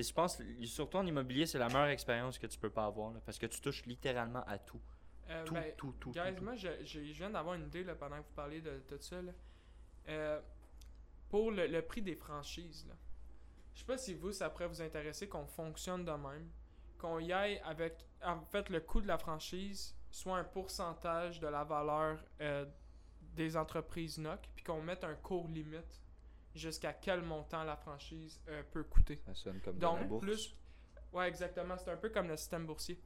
[0.02, 3.20] je pense surtout en immobilier, c'est la meilleure expérience que tu peux pas avoir là,
[3.26, 4.82] parce que tu touches littéralement à tout.
[5.30, 7.84] Euh, Tout, ben, tout, tout, Guys, tout, moi, je, je- je viens d'avoir une idée
[7.84, 9.22] là, pendant que vous parlez de, tout ça.
[9.22, 9.32] là.
[10.08, 10.40] Euh,
[11.30, 12.96] pour le, le prix des franchises, là.
[13.74, 16.50] je sais pas si vous, ça pourrait vous intéresser qu'on fonctionne de même.
[16.98, 21.48] Qu'on y aille avec, en fait, le coût de la franchise, soit un pourcentage de
[21.48, 22.66] la valeur euh,
[23.36, 26.02] des entreprises NOC, puis qu'on mette un cours limite
[26.56, 29.22] jusqu'à quel montant la franchise euh, peut coûter.
[29.28, 30.24] Ça sonne comme de la Donc, bourse.
[30.26, 30.56] plus.
[31.14, 31.78] Ouais, exactement.
[31.78, 33.00] C'est un peu comme le système boursier.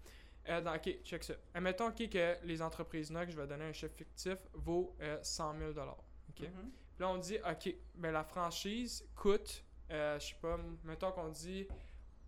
[0.48, 1.34] Euh, dans- ok, check ça.
[1.54, 5.58] Admettons ok, que les entreprises NOC, je vais donner un chiffre fictif, vaut euh, 100
[5.58, 6.40] 000 Ok?
[6.40, 6.72] Mhm.
[6.72, 11.30] Puis là, on dit, ok, ben la franchise coûte, euh, je sais pas, mettons qu'on
[11.30, 11.68] dit,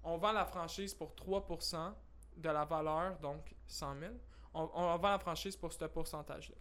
[0.03, 1.93] on vend la franchise pour 3%
[2.35, 4.13] de la valeur, donc 100 000.
[4.53, 6.55] On, on vend la franchise pour ce pourcentage-là.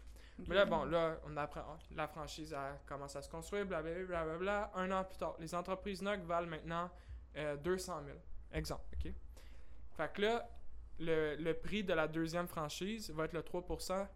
[0.47, 4.71] Mais là, bon, là, on apprend, la franchise elle commence à se construire, blablabla, blablabla.
[4.75, 6.91] Un an plus tard, les entreprises NOC valent maintenant
[7.37, 8.19] euh, 200 000.
[8.53, 9.13] Exemple, OK?
[9.97, 10.49] Fait que là,
[10.99, 14.07] le, le prix de la deuxième franchise va être le 3%,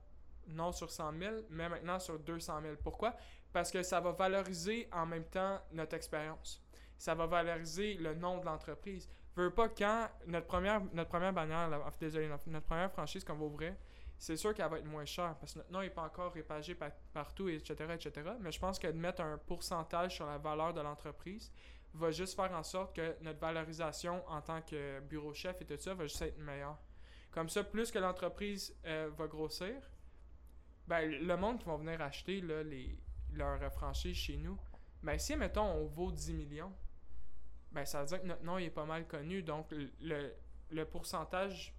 [0.48, 2.74] non sur 100 000, mais maintenant sur 200 000.
[2.82, 3.14] Pourquoi?
[3.56, 6.62] Parce que ça va valoriser en même temps notre expérience.
[6.98, 9.08] Ça va valoriser le nom de l'entreprise.
[9.34, 13.46] Veux pas quand notre première, notre première bannière, là, désolé, notre, première franchise qu'on va
[13.46, 13.74] ouvrir,
[14.18, 16.74] c'est sûr qu'elle va être moins chère parce que notre nom n'est pas encore répagé
[16.74, 18.32] par- partout, etc., etc.
[18.40, 21.50] Mais je pense que de mettre un pourcentage sur la valeur de l'entreprise
[21.94, 25.78] va juste faire en sorte que notre valorisation en tant que bureau chef et tout
[25.78, 26.76] ça va juste être meilleure.
[27.30, 29.76] Comme ça, plus que l'entreprise euh, va grossir,
[30.86, 32.98] ben, le monde qui va venir acheter là, les,
[33.36, 34.58] leur franchise chez nous,
[35.02, 36.72] ben, si, mettons, on vaut 10 millions,
[37.72, 39.42] ben, ça veut dire que notre nom il est pas mal connu.
[39.42, 39.70] Donc,
[40.00, 40.32] le-
[40.70, 41.74] le, pourcentage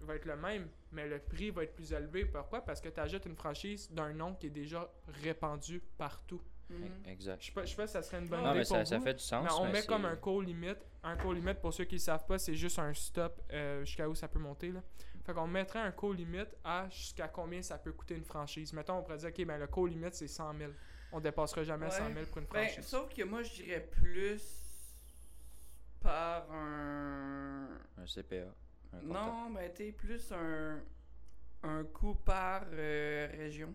[0.00, 2.24] va être le même, mais le prix va être plus élevé.
[2.24, 2.64] Pourquoi?
[2.64, 4.90] Parce que tu achètes une franchise d'un nom qui est déjà
[5.22, 6.40] répandu partout.
[6.70, 6.88] Mhm.
[7.06, 7.40] Exact.
[7.42, 8.64] Je sais pas, je sais pas si ça serait une bonne Non, Non, idée mais
[8.66, 9.44] pour ça, ça fait du sens.
[9.44, 10.78] mais on mais met c'est- comme un coût limite.
[11.02, 14.08] Un coût limite, pour ceux qui ne savent pas, c'est juste un stop euh, jusqu'à
[14.08, 14.70] où ça peut monter.
[14.72, 14.80] Là.
[15.24, 18.72] Fait qu'on mettrait un coût limite à jusqu'à combien ça peut coûter une franchise.
[18.72, 20.72] Mettons, on pourrait dire, OK, ben le coût limite, c'est 100 000.
[21.12, 21.90] On dépassera jamais Ouais.
[21.92, 22.86] 100 000 pour une Ben, franchise.
[22.86, 24.42] sauf que moi, je dirais plus
[26.00, 27.68] par un.
[27.98, 28.46] Un CPA.
[28.94, 29.02] un.
[29.02, 30.80] Non, ben, t'es plus un.
[31.64, 33.72] Un coût par euh, région.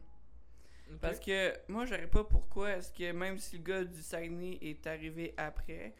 [1.01, 4.85] Parce que moi, j'aurais pas pourquoi est-ce que même si le gars du Saguenay est
[4.87, 5.93] arrivé après,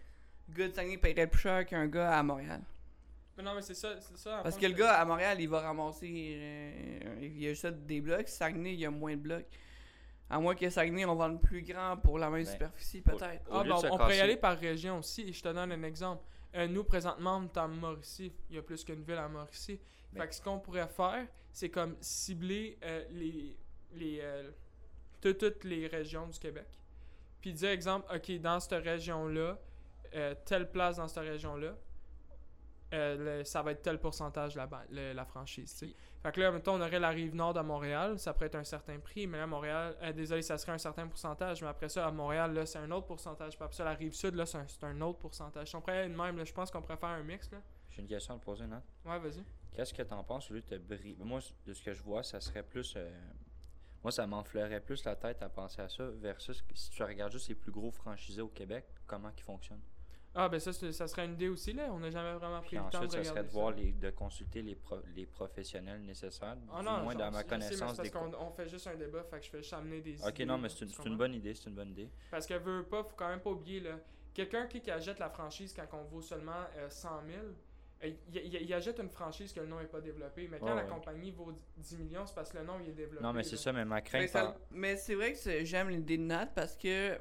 [0.50, 2.62] le gars du Saguenay paierait plus cher qu'un gars à Montréal.
[3.38, 4.00] Mais non, mais c'est ça.
[4.02, 6.10] c'est ça Parce que le gars à Montréal, il va ramasser.
[6.42, 8.28] euh, il y a juste des blocs.
[8.28, 9.46] Saguenay, il y a moins de blocs.
[10.30, 13.44] À moins que Saguenay, on vende plus grand pour la même Ben, superficie, peut-être.
[13.50, 15.32] Ah, ben, on pourrait y aller par région aussi.
[15.32, 16.24] Je te donne un exemple.
[16.56, 18.34] Euh, nous, présentement, on est en Mauricie.
[18.50, 19.80] Il y a plus qu'une ville à Mauricie.
[20.14, 23.56] Mais- Fait que ce qu'on pourrait faire, c'est comme cibler euh, les,
[23.94, 24.52] les, euh,
[25.22, 26.68] tout- toutes les régions du Québec.
[27.42, 29.58] Puis dire, exemple, OK, dans cette région-là,
[30.16, 31.76] euh, telle place dans cette région-là,
[32.94, 34.56] euh, le- ça va être tel pourcentage
[34.90, 35.74] le- la franchise.
[35.78, 35.96] tu sais.
[36.24, 38.64] Fait que là, mettons, on aurait la rive nord de Montréal, ça pourrait être un
[38.64, 42.08] certain prix, mais là, Montréal, euh, désolé, ça serait un certain pourcentage, mais après ça,
[42.08, 43.56] à Montréal, là, c'est un autre pourcentage.
[43.56, 45.70] Puis après ça, la rive sud, là, c'est un, autre pourcentage.
[45.70, 47.60] Si on pourrait même, là, je pense qu'on pourrait faire un mix, là.
[47.90, 48.84] J'ai une question à te poser, Nat.
[49.06, 49.44] Ouais, vas-y.
[49.72, 52.24] Qu'est-ce que t'en penses au lieu de te briser Moi, de ce que je vois,
[52.24, 52.96] ça serait plus.
[52.98, 53.10] euh,
[54.04, 57.50] Moi, ça m'enflerait plus la tête à penser à ça versus si tu regardes juste
[57.50, 59.82] les plus gros franchisés au Québec, comment ils fonctionnent?
[60.36, 61.90] Ah, ben ça, ça serait une idée aussi, là.
[61.92, 63.72] On n'a jamais vraiment pris Puis le temps de ensuite, ça regarder serait de voir
[63.72, 66.56] les, de consulter les, pro- les professionnels nécessaires.
[66.72, 68.96] Ah du non, moins dans ma sais, mais connaissance parce qu'on on fait juste un
[68.96, 71.34] débat, fait que je fais juste amener des Ok, idées, non, mais c'est une, bonne
[71.34, 72.10] idée, c'est une bonne idée.
[72.30, 74.00] Parce que veut pas, faut quand même pas oublier, là.
[74.34, 77.40] Quelqu'un qui, qui achète la franchise quand on vaut seulement euh, 100 000,
[78.04, 80.48] euh, il, il- il achète une franchise que le nom n'est pas développé.
[80.52, 80.88] Mais quand la ouais.
[80.88, 83.24] compagnie vaut 10 millions, c'est parce que le nom il est développé.
[83.24, 84.30] Non, mais c'est ça, mais ma Mais, crainte.
[84.30, 87.18] ça- par- mais c'est vrai que c'est- j'aime l'idée de Nat parce que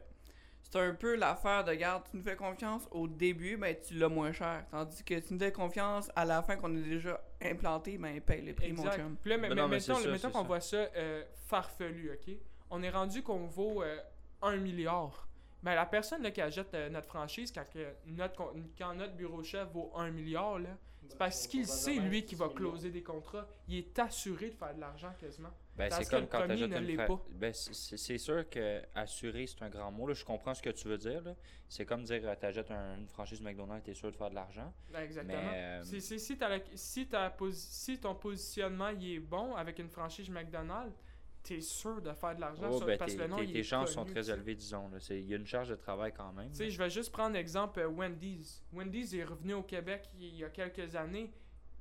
[0.71, 4.09] c'est un peu l'affaire de garde, tu nous fais confiance au début, ben tu l'as
[4.09, 4.65] moins cher.
[4.71, 8.43] Tandis que tu nous fais confiance à la fin qu'on est déjà implanté, ben paye
[8.43, 8.97] le prix, mon Exact.
[8.97, 9.17] chum.
[9.17, 11.25] Puis là, mais, Ben mais non, mais mettons, ça, mettons c'est qu'on voit ça euh,
[11.47, 12.35] farfelu, ok?
[12.71, 13.97] On est rendu qu'on vaut euh,
[14.43, 15.29] 1 milliard.
[15.63, 17.65] Ben, la personne là, qui achète euh, notre franchise, quand,
[18.07, 20.71] notre, quand notre bureau chef vaut 1 milliard, là,
[21.09, 23.47] c'est parce qu'il sait, lui, qui va closer des contrats.
[23.69, 25.53] Il est assuré de faire de l'argent quasiment.
[25.77, 27.21] Ben, c'est comme quand ne une fra-.
[27.31, 30.07] Ben, c'est- sûr que assurer, c'est un grand mot.
[30.07, 30.15] Là.
[30.15, 31.23] Je comprends ce que tu veux dire.
[31.69, 34.73] C'est comme dire euh, t'achètes un- une franchise McDonald's, t'es sûr de faire de l'argent.
[34.91, 35.35] Ben, exactement.
[35.51, 35.85] Mais, euh,
[36.19, 40.31] si, t'as la- si, ta posi- si ton positionnement il est bon avec une franchise
[40.31, 40.95] McDonald's,
[41.43, 43.93] t'es sûr de faire de l'argent oh, ben, parce tes, que le nom tes- chances
[43.93, 44.91] sont très tu élevées, disons.
[45.11, 46.51] Il y a une charge de travail quand même.
[46.51, 48.65] Tu sais, je vais juste prendre l'exemple euh, Wendy's.
[48.73, 51.31] Wendy's est revenu au Québec il il y a quelques années.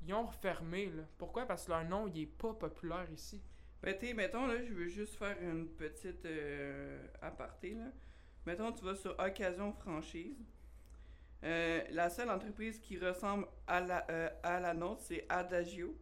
[0.08, 0.88] Ils ont refermé.
[0.88, 1.04] Là.
[1.18, 1.46] Pourquoi?
[1.48, 3.42] Parce que leur nom, il est pas populaire ici.
[3.86, 7.92] Ben, mettons, là, je veux juste faire une petite euh, aparté, là.
[8.48, 10.44] Mettons, tu vas sur Occasion Franchise.
[11.44, 15.96] Euh, la seule entreprise qui ressemble à la, euh, à la nôtre, c'est Adagio,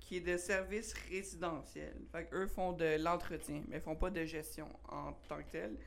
[0.00, 1.96] qui est de services résidentiels.
[2.12, 5.78] Fait eux font de l'entretien, mais ils font pas de gestion en tant que tel.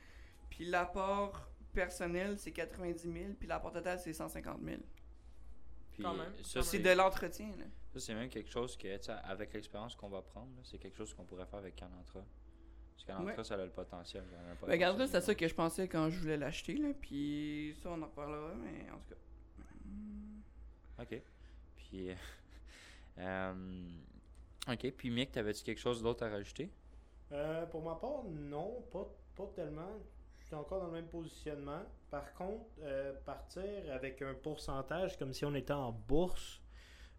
[0.50, 4.78] Puis l'apport personnel, c'est 90 000, puis l'apport total, c'est 150 000.
[5.93, 7.65] Puis, Quand même, c'est de l'entretien, là.
[7.99, 8.88] Ça, c'est même quelque chose que,
[9.25, 12.21] avec l'expérience qu'on va prendre, c'est quelque chose qu'on pourrait faire avec Canantra.
[12.93, 13.43] Parce que Canantra, Ouais.
[13.43, 14.23] ça a le potentiel.
[14.31, 16.89] Ben, potentiel là, c'est ça que je pensais quand je voulais l'acheter, là.
[16.99, 21.03] Puis ça, on en reparlera, mais en tout cas.
[21.03, 21.21] Ok.
[21.75, 22.10] Puis.
[22.12, 22.15] euh,
[23.19, 23.89] euh,
[24.71, 24.91] ok.
[24.97, 26.71] Puis, Mick, t'avais-tu quelque chose d'autre à rajouter?
[27.31, 29.91] Euh, pour ma part, non, pas, pas tellement.
[30.39, 31.81] Je suis encore dans le même positionnement.
[32.10, 36.62] Par contre, euh, partir avec un pourcentage comme si on était en bourse,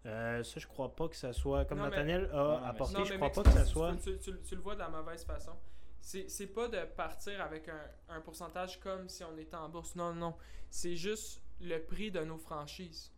[0.06, 1.64] euh, ça, je crois pas que ça soit.
[1.64, 3.50] Comme Non, mais- Nathaniel Non, a mais apporté, Non, je mais crois mec, pas que
[3.50, 3.96] ça tu- soit.
[4.02, 5.52] Tu, tu- tu le vois de la mauvaise façon.
[6.00, 9.94] C'est c'est pas de partir avec un, un pourcentage comme si on était en bourse.
[9.96, 10.34] Non, non.
[10.70, 13.12] C'est juste le prix de nos franchises.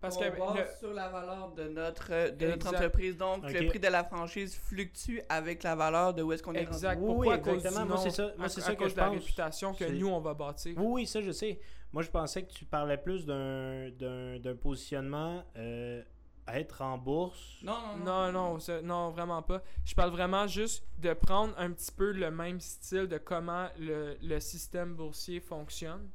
[0.00, 3.16] Parce on que base le- sur la valeur de notre, de notre entreprise.
[3.16, 3.52] Donc, Ok.
[3.52, 6.98] le prix de la franchise fluctue avec la valeur de où est-ce qu'on est Exact.
[7.00, 7.86] Oui, Pourquoi exactement.
[7.86, 9.14] Moi, c'est ça- moi, à- c'est à ça que cause je de la pense.
[9.20, 10.74] réputation que C'est- nous, on va bâtir.
[10.78, 11.60] Oui, oui, ça, je sais.
[11.92, 16.02] Moi, je pensais que tu parlais plus d'un positionnement euh,
[16.48, 17.58] être en bourse?
[17.62, 18.32] Non, non, non.
[18.32, 19.62] Non, non, non, vraiment pas.
[19.84, 24.16] Je parle vraiment juste de prendre un petit peu le même style de comment le,
[24.22, 26.08] le système boursier fonctionne,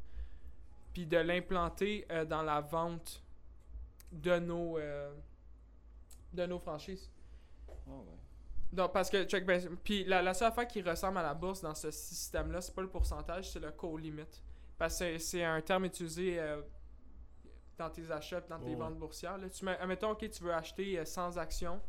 [0.94, 3.24] puis de l'implanter euh, dans la vente
[4.12, 5.14] de nos, euh,
[6.34, 7.10] de nos franchises.
[7.88, 8.18] Oh, ouais.
[8.74, 11.62] Donc, parce que, check, ben, puis la, la seule affaire qui ressemble à la bourse
[11.62, 14.24] dans ce système-là, c'est pas le pourcentage, c'est le call limit.
[14.78, 16.62] Parce que c'est- c'est un terme utilisé euh,
[17.78, 19.38] dans tes achats, dans tes ventes boursières.
[19.38, 19.50] Là.
[19.50, 21.82] Tu mets, admettons, ok, tu veux acheter euh, 100 actions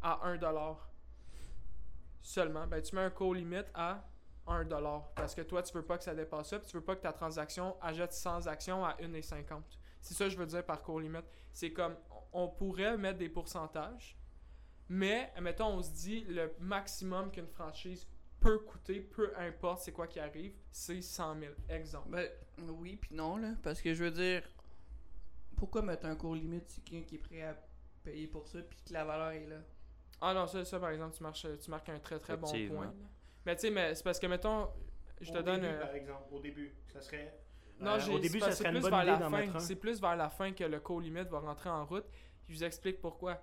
[0.00, 0.76] à 1$
[2.20, 2.66] seulement.
[2.66, 4.04] Ben, tu mets un call limit à
[4.46, 5.02] 1$.
[5.14, 7.02] Parce que toi, tu veux pas que ça dépasse ça, puis tu veux pas que
[7.02, 9.44] ta transaction achète 100 actions à 1,50$.
[10.00, 11.18] C'est ça que je veux dire par call limit.
[11.52, 11.96] C'est comme,
[12.32, 14.18] on pourrait mettre des pourcentages,
[14.88, 18.06] mais, mettons, on se dit le maximum qu'une franchise
[18.40, 21.52] peut coûter, peu importe c'est quoi qui arrive, c'est 100 000.
[21.68, 22.10] Exemple.
[22.10, 23.52] Ben, oui, puis non, là.
[23.62, 24.42] Parce que je veux dire,
[25.62, 27.56] pourquoi mettre un cours limite si quelqu'un qui est prêt à
[28.02, 29.58] payer pour ça, puis que la valeur est là?
[30.20, 32.86] Ah non, ça, ça par exemple, tu, marches, tu marques un très très bon point.
[32.86, 32.92] là.
[33.46, 34.68] Mais tu sais, mais c'est parce que, mettons,
[35.20, 35.60] je te Au donne.
[35.60, 37.38] début, euh, par exemple, au début, ça serait.
[37.78, 39.58] Non, euh, au début, c'est ça serait une plus bonne vers idée la fin.
[39.60, 42.06] C'est plus vers la fin que le call limit va rentrer en route.
[42.48, 43.40] Je vous explique pourquoi.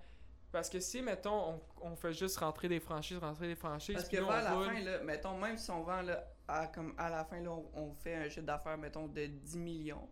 [0.52, 4.10] Parce que si, mettons, on, on fait juste rentrer des franchises, rentrer des franchises, Parce
[4.10, 6.94] que vers on la roule- fin, là, mettons, même si on vend là, à, comme
[6.98, 10.10] à la fin, là, on, on fait un chiffre d'affaires, mettons, de 10 millions,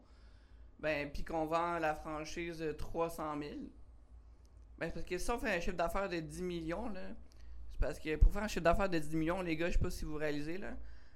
[0.80, 3.52] ben, puis qu'on vend la franchise de 300 000,
[4.78, 7.02] ben, parce que si on fait un chiffre d'affaires de 10 millions, là,
[7.72, 9.80] c'est parce que pour faire un chiffre d'affaires de 10 millions, les gars, je sais
[9.80, 10.74] pas si vous réalisez, là,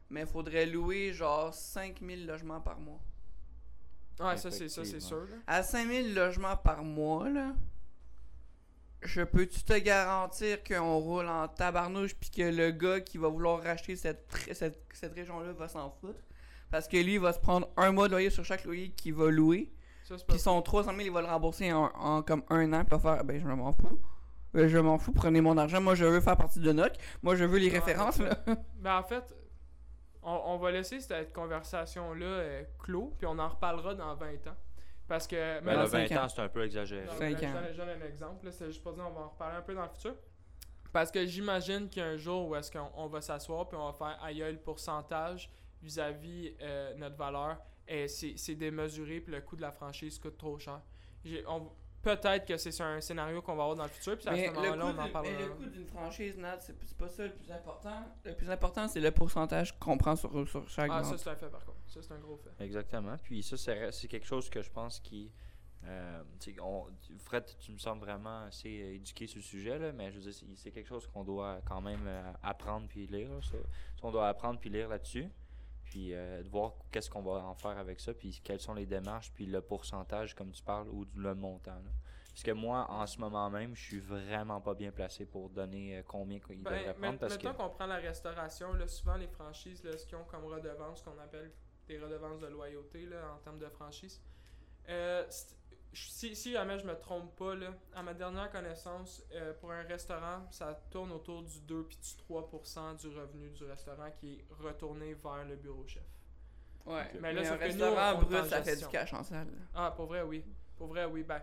[0.10, 3.00] mais il faudrait louer genre 5000 logements par mois.
[4.20, 5.22] Ouais, ça, c'est ça, c'est sûr.
[5.22, 5.36] là.
[5.48, 7.56] À 5000 logements par mois, là,
[9.02, 13.64] je peux-tu te garantir qu'on roule en tabarnouche puis que le gars qui va vouloir
[13.64, 16.20] racheter cette, cette, cette région-là va s'en foutre?
[16.72, 19.14] Parce que lui, il va se prendre un mois de loyer sur chaque loyer qu'il
[19.14, 19.72] va louer.
[20.28, 22.84] Puis son 300 000, il va le rembourser en, en comme un an.
[22.86, 24.00] Puis il va faire, ben je m'en fous.
[24.54, 25.80] Ben, je m'en fous, prenez mon argent.
[25.80, 26.92] Moi, je veux faire partie de NOC.
[27.22, 28.36] Moi, je veux les Ouais, références, là.
[28.76, 29.34] Ben, en fait,
[30.24, 34.58] on, on va laisser cette conversation-là euh, clos, puis on en reparlera dans 20 ans.
[35.08, 35.62] Parce que.
[35.62, 36.26] Ben, dans là, cinq 20 ans.
[36.26, 37.06] ans, c'est un peu exagéré.
[37.06, 37.54] Non, Cinq ben, ans.
[37.54, 39.56] j'en ai- J'en ai un exemple, là, c'est juste pour dire on va en reparler
[39.58, 40.16] un peu dans le futur.
[40.92, 43.78] Parce que j'imagine qu'il y a un jour où est-ce qu'on on va s'asseoir puis
[43.80, 45.50] on va faire aïe aïe, le pourcentage
[45.82, 50.38] vis-à-vis euh, notre valeur et c'est c'est démesuré puis le coût de la franchise coûte
[50.38, 50.82] trop cher.
[51.24, 51.72] J'ai- on-
[52.04, 54.54] Peut-être que c'est un scénario qu'on va avoir dans le futur puis à Mais ce
[54.56, 55.34] le moment-là coût, on en parlera.
[55.38, 58.04] mais le coût d'une franchise, Nat, c'est c'est pas ça le plus important.
[58.24, 61.12] Le plus important, c'est le pourcentage qu'on prend sur, sur chaque Ah, vente.
[61.12, 61.78] ça c'est un fait par contre.
[61.86, 62.64] Ça c'est un gros fait.
[62.66, 63.16] Exactement.
[63.22, 65.32] Puis ça, c'est c'est quelque chose que je pense qui.
[65.86, 66.24] euh,
[66.64, 66.88] on-
[67.20, 70.34] Fred, tu me sembles vraiment assez éduqué sur le sujet, là, mais je veux dire,
[70.34, 73.30] c'est- c'est quelque chose qu'on doit quand même euh, apprendre puis lire.
[73.44, 73.58] Ça,
[74.02, 75.28] On doit apprendre puis lire là-dessus.
[75.92, 78.86] Puis euh, de voir qu'est-ce qu'on va en faire avec ça, puis quelles sont les
[78.86, 81.76] démarches, puis le pourcentage, comme tu parles, ou le montant.
[81.76, 81.92] là.
[82.30, 85.98] Parce que moi, en ce moment même, je suis vraiment pas bien placé pour donner
[85.98, 87.20] euh, combien ils Ben, devraient met- prendre.
[87.20, 90.46] Parce mettons qu'on prend la restauration, là, souvent les franchises, là, ce qu'ils ont comme
[90.46, 91.52] redevance, ce qu'on appelle
[91.90, 94.22] des redevances de loyauté là, en termes de franchise.
[94.88, 95.26] Euh,
[95.94, 99.84] si, si jamais je me trompe pas, là, à ma dernière connaissance, euh, pour un
[99.84, 104.46] restaurant, ça tourne autour du 2 puis du 3% du revenu du restaurant qui est
[104.64, 106.04] retourné vers le bureau chef.
[106.86, 107.04] Ouais.
[107.16, 109.14] Mais, Mais là, un que nous, restaurant on- on est brut, ça fait du cash
[109.14, 109.48] en salle.
[109.76, 110.44] Ah, pour vrai, oui.
[110.78, 111.24] Pour vrai, oui.
[111.24, 111.42] Ben,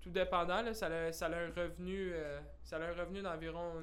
[0.00, 3.82] tout dépendant, là, ça, a, ça a un revenu, euh, ça a un revenu d'environ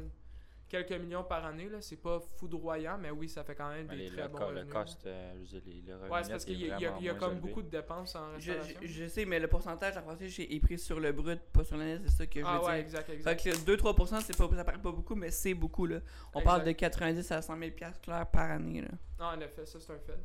[0.71, 1.67] quelques millions par année.
[1.69, 1.81] Là.
[1.81, 4.45] C'est pas foudroyant, mais oui, ça fait quand même des les- très le, bons co-
[4.47, 4.73] revenus.
[4.73, 4.79] là.
[4.81, 6.79] cost, euh, je veux dire, les- le revenu Ouais, c'est parce qu'il y y a-
[6.99, 7.41] y a comme élevé.
[7.47, 8.79] beaucoup de dépenses en Je, restauration.
[8.81, 11.77] je, je sais, mais le pourcentage à franchise est pris sur le brut, pas sur
[11.77, 12.67] le net, c'est ça que je veux ah dire.
[12.69, 13.43] ouais, exact, Fait exact.
[13.43, 15.86] que le 2-3%, c'est pas, ça paraît pas beaucoup, mais c'est beaucoup.
[15.86, 15.99] Là.
[16.34, 16.79] On parle de Exact.
[16.91, 18.81] 90 à 100 000 clair par année.
[18.81, 18.89] Là.
[19.19, 20.17] Ah, en effet, ça c'est un fait.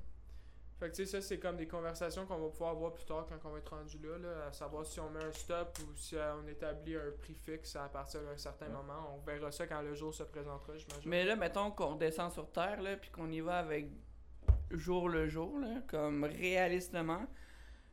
[0.78, 3.26] Fait que tu sais, ça c'est comme des conversations qu'on va pouvoir avoir plus tard
[3.28, 5.94] quand on va être rendu là, là, à savoir si on met un stop ou
[5.96, 8.72] si euh, on établit un prix fixe à partir d'un certain Ouais.
[8.72, 9.16] moment.
[9.16, 11.08] On verra ça quand le jour se présentera, j'imagine.
[11.10, 13.88] Mais là, mettons qu'on redescend sur Terre, là, puis qu'on y va avec
[14.70, 17.24] jour le jour, là, comme réalistement.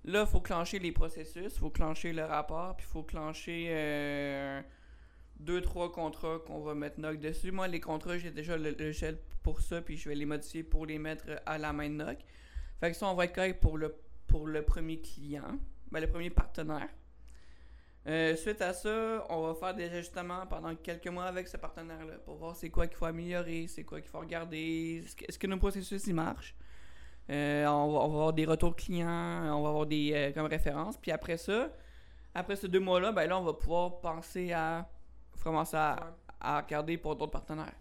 [0.03, 4.61] Là, faut clencher les processus, faut clencher le rapport, puis faut clencher euh,
[5.37, 7.51] deux, trois contrats qu'on va mettre NOC dessus.
[7.53, 10.85] Moi, les contrats, j'ai déjà le logiciel pour ça, puis je vais les modifier pour
[10.85, 12.17] les mettre à la main de NOC.
[12.83, 13.95] Fait que ça, on va être correct pour le,
[14.27, 15.57] pour le premier client,
[15.89, 16.89] ben, le premier partenaire.
[18.07, 22.15] Euh, suite à ça, on va faire des ajustements pendant quelques mois avec ce partenaire-là
[22.25, 25.55] pour voir c'est quoi qu'il faut améliorer, c'est quoi qu'il faut regarder, est-ce que, nos
[25.55, 26.57] processus ils marchent.
[27.29, 29.07] Euh, on, va, avoir des retours clients,
[29.57, 30.97] on va avoir des euh, comme références.
[30.97, 31.69] Puis après ça,
[32.35, 34.89] après ces deux mois-là, ben là, on va pouvoir penser à
[35.41, 37.75] commencer à regarder pour d'autres partenaires.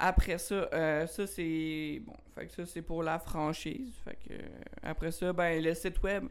[0.00, 3.94] Après ça, euh, ça c'est bon, fait que ça c'est pour la franchise.
[4.04, 4.48] Fait que euh,
[4.82, 6.26] après ça, ben le site web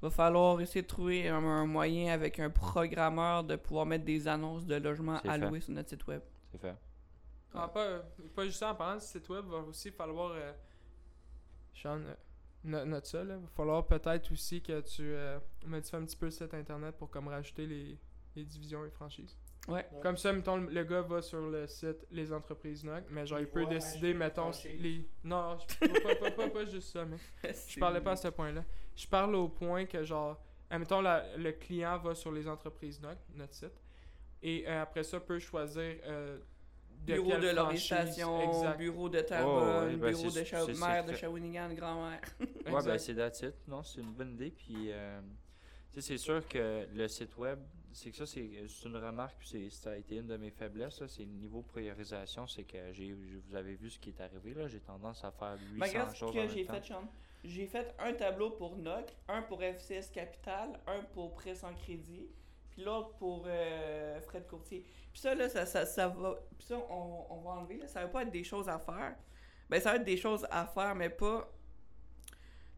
[0.00, 4.26] va falloir essayer de trouver un, un moyen avec un programmeur de pouvoir mettre des
[4.26, 6.22] annonces de logements à louer sur notre site web.
[6.52, 6.74] C'est fait.
[7.54, 8.00] Ah, pas,
[8.34, 10.32] pas juste en parlant du site web, va aussi falloir.
[10.34, 10.52] Euh,
[11.74, 12.14] Sean, euh,
[12.64, 13.36] no- note ça, là.
[13.36, 17.10] Va falloir peut-être aussi que tu euh, modifies un petit peu le site internet pour
[17.10, 17.98] comme rajouter les,
[18.34, 19.36] les divisions et franchises.
[19.66, 19.86] Ouais.
[20.02, 23.40] Comme ça, mettons, le- le gars va sur le site Les entreprises NOC, mais genre,
[23.40, 25.08] il peut décider, mettons, les.
[25.24, 27.16] Non, je- pas, pas, pas, pas, pas juste ça, mais.
[27.68, 28.62] Je parlais pas à ce point-là.
[28.94, 33.16] Je parle au point que, genre, admettons, la- le client va sur les entreprises NOC,
[33.36, 33.72] notre site,
[34.42, 36.38] et euh, après ça, peut choisir euh,
[37.06, 41.14] de bureau de l'orientation, bureau de Terrebonne, Oh, ouais, ben, bureau de Cha- maire de.
[41.14, 42.20] Shawinigan, grand-mère.
[42.40, 43.54] Ouais, ben c'est that's it.
[43.66, 44.50] Non, c'est une bonne idée.
[44.50, 45.20] Puis, euh,
[45.92, 47.58] tu sais, c'est sûr que le site web,
[47.94, 50.50] c'est que ça, c'est c'est une remarque, puis c'est- ça a été une de mes
[50.50, 51.02] faiblesses.
[51.06, 52.46] C'est le niveau priorisation.
[52.46, 54.52] C'est que j'ai, vous avez vu ce qui est arrivé.
[54.54, 57.04] là J'ai tendance à faire 800 Ben, regarde ce choses en que j'ai fait, Sean.
[57.44, 62.28] J'ai fait un tableau pour NOC, un pour FCS Capital, un pour Prêt sans crédit,
[62.70, 64.82] puis l'autre pour euh, frais de courtier.
[65.12, 66.36] Puis ça, là, ça, ça, ça va.
[66.58, 67.76] Puis ça, on, on va enlever.
[67.78, 67.86] Là.
[67.86, 69.14] Ça va pas être des choses à faire.
[69.68, 71.48] Ben, ça va être des choses à faire, mais pas.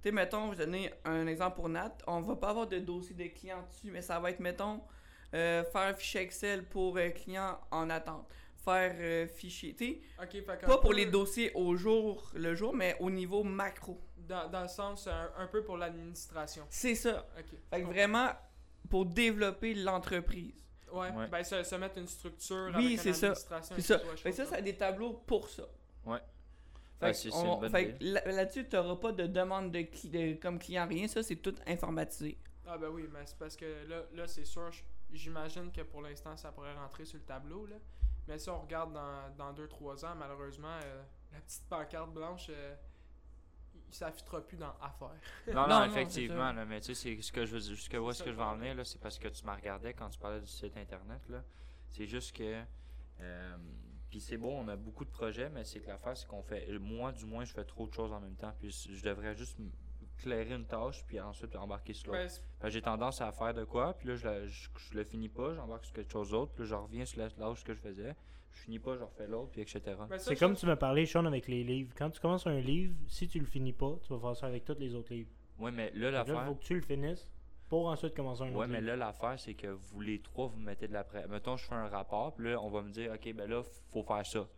[0.02, 1.96] Tu sais, mettons, je vais donner un exemple pour Nat.
[2.06, 4.82] On va pas avoir de dossier de client dessus, mais ça va être, mettons,
[5.34, 8.26] euh, faire un fichier Excel pour euh, client en attente.
[8.64, 9.74] Faire euh, fichier.
[9.74, 12.96] Tu sais, Ok, fait qu'un pas pour peu les dossiers au jour le jour, mais
[13.00, 14.00] au niveau macro.
[14.16, 16.64] Dans, dans le sens, un, un peu pour l'administration.
[16.68, 17.24] C'est ça.
[17.70, 18.30] Fait que vraiment,
[18.90, 20.64] pour développer l'entreprise.
[20.90, 21.28] Ouais, Ouais.
[21.28, 23.34] ben se, se mettre une structure Oui, avec c'est une ça.
[23.62, 23.98] C'est et ça.
[24.16, 25.64] Fait ça, ça a des tableaux pour ça.
[26.04, 26.18] Ouais.
[27.00, 31.06] Fait on- là-dessus, tu n'auras pas de demande de, cli- de- comme client, rien.
[31.08, 32.38] Ça, c'est tout informatisé.
[32.66, 34.70] Ah ben oui, mais c'est parce que là, là c'est sûr,
[35.12, 37.76] j'imagine que pour l'instant, ça pourrait rentrer sur le tableau, là.
[38.28, 38.92] Mais si on regarde
[39.36, 41.02] dans 2-3 ans, malheureusement, euh,
[41.32, 42.74] la petite pancarte blanche, euh,
[43.88, 45.20] il s'affichera plus dans Affaires.
[45.54, 47.96] Non, non, effectivement, là, mais tu sais, c'est ce que je veux dire, ce que,
[47.96, 49.94] où est-ce ça que je vais en venir, là, c'est parce que tu me regardais
[49.94, 51.44] quand tu parlais du site internet, là.
[51.90, 52.62] C'est juste que,
[53.20, 53.56] euh,
[54.10, 56.66] Puis c'est beau, on a beaucoup de projets, mais c'est que l'affaire, c'est qu'on fait.
[56.78, 58.52] Moi, du moins, je fais trop de choses en même temps.
[58.58, 59.58] Puis je devrais juste
[60.18, 62.40] clairer une tâche, puis ensuite embarquer sur l'autre.
[62.60, 65.28] Ben, J'ai tendance à faire de quoi, puis là, je, la- je, je le finis
[65.28, 67.80] pas, j'embarque sur quelque chose d'autre, puis là, je reviens sur la tâche que je
[67.80, 68.14] faisais.
[68.52, 69.80] Je finis pas, je refais l'autre, puis etc.
[70.08, 71.92] ben, C'est comme tu m'as parlé, Sean, avec les livres.
[71.96, 74.64] Quand tu commences un livre, si tu le finis pas, tu vas faire ça avec
[74.64, 75.28] tous les autres livres.
[75.58, 76.46] Ouais, mais là, Là, il l'affaire.
[76.46, 77.28] faut que tu le finisses
[77.68, 78.92] pour ensuite commencer un autre Ouais, mais livre.
[78.92, 81.28] là, l'affaire, c'est que vous les trois, vous mettez de la pression.
[81.30, 83.62] Mettons, je fais un rapport, puis là, on va me dire, OK, ben là,
[83.92, 84.48] faut faire ça.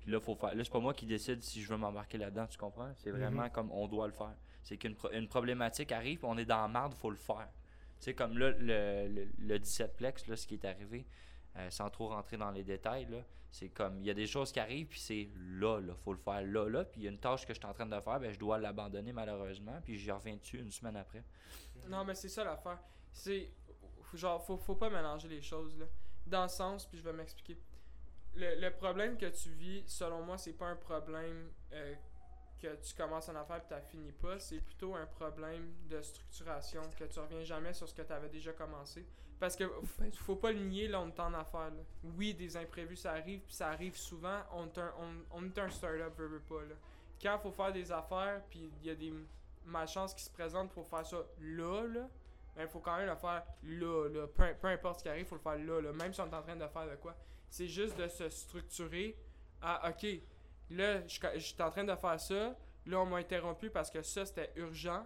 [0.00, 0.54] Puis là, faut faire.
[0.54, 2.90] Là, c'est pas moi qui décide si je veux m'embarquer là-dedans, tu comprends?
[2.96, 3.50] C'est vraiment Mhm.
[3.50, 4.34] comme on doit le faire.
[4.66, 7.48] C'est qu'une une problématique arrive, on est dans la merde, faut le faire.
[8.00, 11.06] Tu sais, comme là, le, le, le 17plex, là, ce qui est arrivé,
[11.54, 13.06] euh, sans trop rentrer dans les détails,
[13.52, 16.18] c'est comme, il y a des choses qui arrivent, puis c'est là, là, faut le
[16.18, 18.00] faire là, là, puis il y a une tâche que je suis en train de
[18.00, 21.22] faire, ben je dois l'abandonner malheureusement, puis j'y reviens dessus une semaine après.
[21.86, 22.80] Non, mais c'est ça l'affaire.
[23.12, 23.52] C'est.
[24.14, 25.86] Genre, faut, faut pas mélanger les choses, là.
[26.26, 27.56] Dans le sens, puis je vais m'expliquer.
[28.34, 31.94] Le, le problème que tu vis, selon moi, c'est pas un problème euh,
[32.68, 34.38] que tu commences en affaire et tu finis pas.
[34.38, 38.28] C'est plutôt un problème de structuration, que tu reviens jamais sur ce que tu avais
[38.28, 39.04] déjà commencé.
[39.38, 41.70] Parce que f- faut pas le nier, là, on est en affaire.
[41.70, 41.82] Là.
[42.16, 44.38] Oui, des imprévus, ça arrive, puis ça arrive souvent.
[44.52, 46.14] On est un, on, on est un start-up,
[46.48, 46.74] pas, là.
[47.20, 49.12] Quand faut faire des affaires, puis il y a des
[49.64, 52.08] malchances qui se présentent pour faire ça là, là,
[52.54, 54.26] ben, il faut quand même le faire là, là.
[54.28, 55.92] Peu, peu importe ce qui arrive, il faut le faire là, là.
[55.92, 57.14] Même si on est en train de faire de quoi.
[57.48, 59.16] C'est juste de se structurer
[59.60, 60.06] à, ok,
[60.70, 62.56] là, je je suis en train de faire ça.
[62.86, 65.04] Là, on m'a interrompu parce que ça, c'était urgent.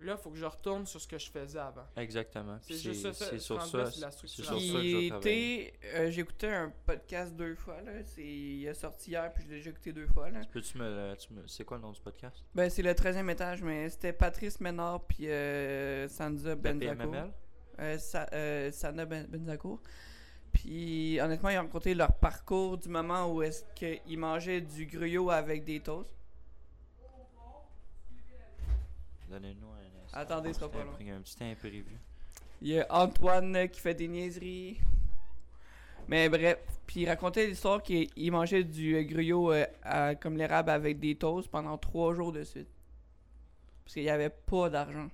[0.00, 1.86] Là, il faut que je retourne sur ce que je faisais avant.
[1.96, 2.58] Exactement.
[2.60, 3.78] C'est juste ça, ça, c'est ce sur ça.
[4.00, 4.58] la structuration.
[4.58, 4.80] sur ça
[5.20, 7.92] que je euh, j'ai écouté un podcast deux fois, là.
[8.04, 10.40] C'est, il est sorti hier, puis je l'ai déjà écouté deux fois, là.
[10.52, 12.44] Peux-tu me, tu me- c'est quoi le nom du podcast?
[12.54, 17.14] Ben, c'est le 13e étage, mais c'était Patrice Ménard, puis euh, Le Benzacourt.
[17.80, 19.80] Euh, Sa- euh, Sana ben Benzacourt.
[20.54, 25.28] Puis, honnêtement, ils ont raconté leur parcours du moment où est-ce qu'ils mangeaient du gruyot
[25.30, 26.08] avec des toasts.
[29.28, 30.18] Donnez-nous un instant.
[30.18, 30.92] Attendez, ce sera pas long.
[30.92, 31.84] Un petit imprévu.
[32.62, 34.78] Il y a Antoine euh, qui fait des niaiseries.
[36.06, 40.36] Mais bref, puis il racontait l'histoire qu'il il mangeait du euh, gruyot euh, à- comme
[40.36, 42.68] l'érable avec des toasts pendant trois jours de suite.
[43.84, 45.08] Parce qu'il n'y avait pas d'argent.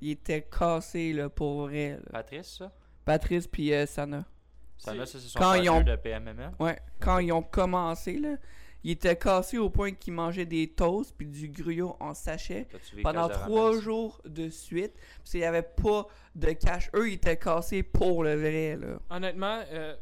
[0.00, 1.98] Il était cassé là, pour vrai.
[2.04, 2.10] là.
[2.12, 2.72] Patrice, ça?
[3.04, 4.24] Patrice puis euh, Sana.
[4.78, 6.52] Ça, là, ça, c'est son Quand ils ont- de PMML?
[6.58, 8.36] Ouais, quand ils ont commencé, là,
[8.84, 12.66] il était cassé au point qu'il mangeait des toasts puis du gruyot en sachet
[13.02, 14.94] pendant trois jours de suite.
[15.18, 16.88] Parce qu'il n'y avait pas de cash.
[16.94, 18.98] Eux, ils étaient cassés pour le vrai, là.
[19.10, 19.96] Honnêtement, euh,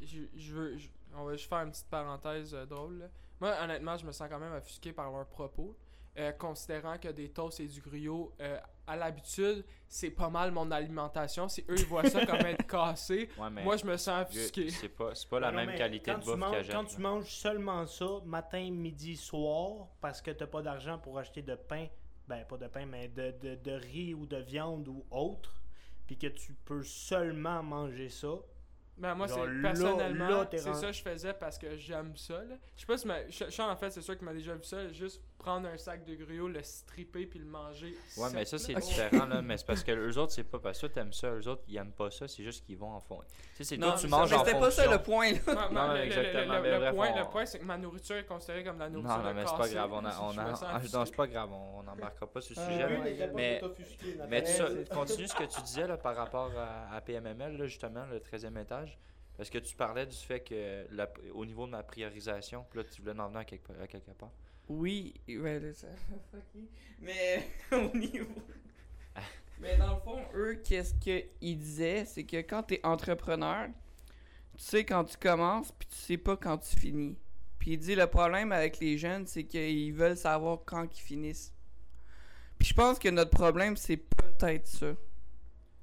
[0.00, 0.76] je, je veux.
[0.78, 3.00] je- on va juste faire une petite parenthèse euh, drôle.
[3.00, 3.06] là.
[3.38, 5.76] Moi, honnêtement, je me sens quand même offusqué par leurs propos.
[6.18, 10.70] euh, considérant que des toasts et du gruyot, euh, à l'habitude, c'est pas mal mon
[10.70, 11.48] alimentation.
[11.48, 14.70] Si eux, ils voient ça comme être cassé, Ouais, moi, je me sens offusqué.
[14.70, 17.86] c'est pas, c'est pas la non, même qualité de bouffe qu'à Quand tu manges seulement
[17.86, 21.86] ça, matin, midi, soir, parce que t'as pas d'argent pour acheter de pain,
[22.28, 25.60] ben pas de pain, mais de, de, de riz ou de viande ou autre,
[26.06, 28.34] puis que tu peux seulement manger ça,
[28.98, 32.42] Ben, moi, c'est personnellement, c'est ça que je faisais parce que j'aime ça.
[32.44, 32.56] Là.
[32.76, 33.18] Je sais pas si ma...
[33.30, 34.88] Ch- Sean, en fait, c'est sûr qu'il m'a déjà vu ça.
[34.92, 37.94] Juste prendre un sac de gruyot, le stripper puis le manger.
[38.16, 39.42] Ouais, mais ça, c'est différent, là.
[39.42, 41.28] Mais c'est parce que eux autres, c'est pas parce que t'aimes ça.
[41.32, 42.28] Eux autres, ils aiment pas ça.
[42.28, 43.20] C'est juste qu'ils vont en fond.
[43.26, 45.68] Tu sais, c'est toi, Non, tu manges en mais c'était pas ça le point, là.
[45.70, 47.76] Non, le- le- exactement, Le, mais le bref, point, on- le point, c'est que ma
[47.78, 49.16] nourriture est considérée comme la nourriture.
[49.18, 49.92] Non, non, mais c'est pas grave.
[49.92, 51.52] On ah, non, c'est pas grave.
[51.52, 53.28] On n'embarquera pas sur ce Ah, sujet.
[53.34, 53.60] Mais,
[54.28, 58.20] mais continue ce que tu disais là, par rapport à, à PMML, là, justement, le
[58.20, 58.98] 13e étage.
[59.36, 62.84] Parce que tu parlais du fait que, la- au niveau de ma priorisation, puis là,
[62.84, 64.30] tu voulais en venir à quelque, à quelque part.
[64.78, 65.88] Oui, ouais, là, ça
[66.30, 66.66] fucké.
[67.00, 68.26] Mais au niveau.
[69.60, 73.68] Mais dans le fond, eux, qu'est-ce qu'ils disaient, c'est que quand t'es entrepreneur,
[74.56, 77.16] tu sais quand tu commences, puis tu sais pas quand tu finis.
[77.58, 81.52] Puis il dit le problème avec les jeunes, c'est qu'ils veulent savoir quand ils finissent.
[82.58, 84.94] Puis je pense que notre problème, c'est peut-être ça.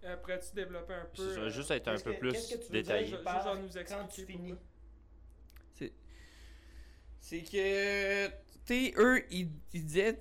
[0.03, 2.55] Euh, Pourrais-tu développer un peu Ça va euh, juste être un peu que- plus qu'est-ce
[2.55, 3.07] que tu veux détaillé.
[3.07, 3.23] dire?
[3.23, 4.55] genre nous quand tu finis.
[7.21, 8.27] C'est que,
[8.97, 10.19] eux, ils, disaient,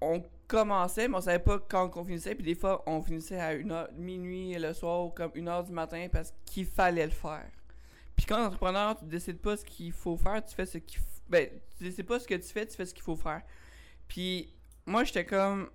[0.00, 2.34] on commençait, mais on savait pas quand on finissait.
[2.34, 5.64] Puis des fois, on finissait à une heure, minuit le soir ou comme une heure
[5.64, 7.50] du matin parce qu'il fallait le faire.
[8.16, 11.06] Puis quand entrepreneur, tu décides pas ce qu'il faut faire, tu fais ce qu'il faut.
[11.28, 13.42] Ben, tu décides pas ce que tu fais, tu fais ce qu'il faut faire.
[14.08, 14.52] Puis
[14.86, 15.70] moi, j'étais comme.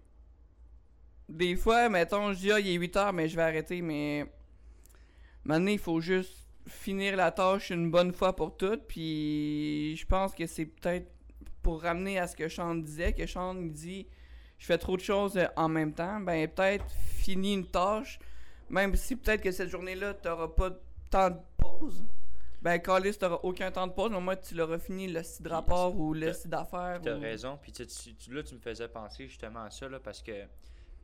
[1.28, 4.26] Des fois, mettons, je dis, ah, il est 8 heures, mais je vais arrêter, mais.
[5.43, 8.86] Maintenant, il faut juste finir la tâche une bonne fois pour toutes.
[8.88, 11.14] Puis je pense que c'est peut-être
[11.66, 14.05] pour ramener à ce que Sean disait, que Sean dit
[14.59, 18.20] je fais trop de choses euh, en même temps, ben peut-être fini une tâche,
[18.70, 20.70] même si peut-être que cette journée-là, tu n'auras pas
[21.09, 22.05] tant de pause,
[22.61, 25.49] Ben, Calis, t'auras aucun temps de pause, mais moi, tu l'auras fini le site de
[25.49, 26.99] rapport ou le site d'affaires.
[27.01, 27.57] T'as ou- raison.
[27.61, 30.32] Puis tu, tu- tu- là, tu me faisais penser justement à ça, là, parce que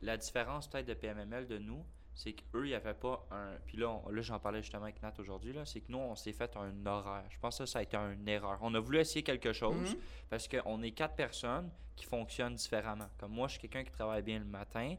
[0.00, 1.84] la différence peut-être de PMML de nous,
[2.14, 3.52] c'est qu'eux, il n'y avait pas un.
[3.66, 6.14] Puis là, on- là j'en parlais justement avec Nat aujourd'hui, là, c'est que nous, on
[6.14, 7.24] s'est fait un horaire.
[7.30, 8.58] Je pense que ça, ça a été une erreur.
[8.62, 9.98] On a voulu essayer quelque chose Mhm.
[10.30, 13.08] parce qu'on est quatre personnes qui fonctionnent différemment.
[13.18, 14.94] Comme moi, je suis quelqu'un qui travaille bien le matin.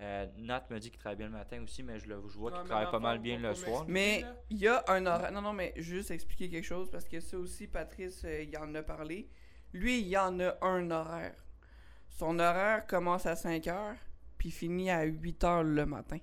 [0.00, 2.52] Euh, Nat me dit qu'il travaille bien le matin aussi, mais je, le, je vois
[2.52, 3.84] qu'il travaille pas mal bien le soir.
[3.88, 5.32] Mais il y a un horaire.
[5.32, 8.72] Non, non, mais juste expliquer quelque chose parce que ça aussi, Patrice, euh, il en
[8.76, 9.28] a parlé.
[9.72, 11.34] Lui, il y en a un horaire.
[12.10, 13.96] Son horaire commence à 5 heures
[14.38, 16.18] puis finit à 8 heures le matin.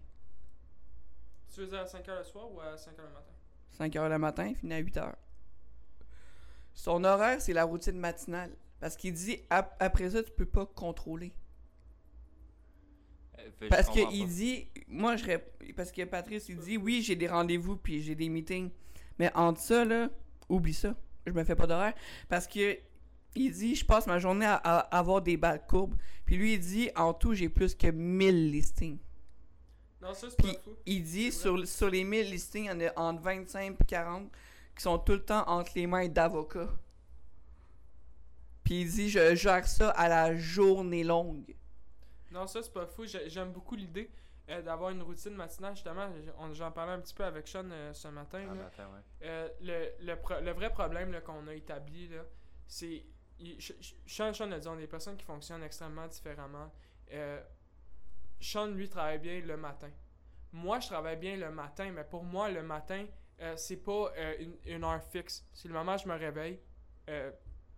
[1.56, 3.32] Tu dire à 5h le soir ou à 5h le matin?
[3.72, 5.16] 5 heures le matin, finit à 8 heures.
[6.74, 8.52] Son horaire, c'est la routine matinale.
[8.80, 11.32] Parce qu'il dit, ap- après ça, tu peux pas contrôler.
[13.40, 14.34] Euh, fait, je Parce comprends qu'il pas.
[14.34, 18.16] dit, moi je rép- parce que Patrice il dit oui j'ai des rendez-vous puis j'ai
[18.16, 18.70] des meetings,
[19.20, 20.10] mais entre ça là,
[20.50, 20.96] oublie ça,
[21.28, 21.94] je me fais pas d'horaire
[22.30, 22.78] parce que
[23.36, 25.96] il dit je passe ma journée à, à avoir des balles courbes,
[26.26, 29.00] puis lui il dit en tout j'ai plus que 1000 listings,
[30.06, 30.76] Non, ça c'est pas fou.
[30.86, 34.32] il dit sur, sur les 1000 listings il y en a entre 25 et 40
[34.76, 36.70] qui sont tout le temps entre les mains d'avocats.
[38.64, 41.56] Puis il dit je gère ça à la journée longue.
[42.32, 43.06] Non, ça c'est pas fou.
[43.06, 44.10] J'ai- J'aime beaucoup l'idée
[44.50, 45.76] euh, d'avoir une routine matinale.
[45.76, 46.10] Justement,
[46.54, 48.40] j'en parlais un petit peu avec Sean euh, ce matin.
[48.44, 48.64] Ah, là.
[48.64, 49.28] matin, ouais.
[49.28, 52.24] Euh, le, le, pro- le vrai problème qu'on a établi, là,
[52.68, 53.04] c'est.
[54.08, 56.72] Sean, Sean a dit, on a des personnes qui fonctionnent extrêmement différemment.
[58.46, 59.90] Sean, lui, travaille bien le matin.
[60.54, 63.06] Moi, je travaille bien le matin, mais pour moi, le matin,
[63.42, 65.46] euh, c'est pas euh, une, heure fixe.
[65.52, 66.60] C'est le moment où je me réveille,
[67.10, 67.32] euh,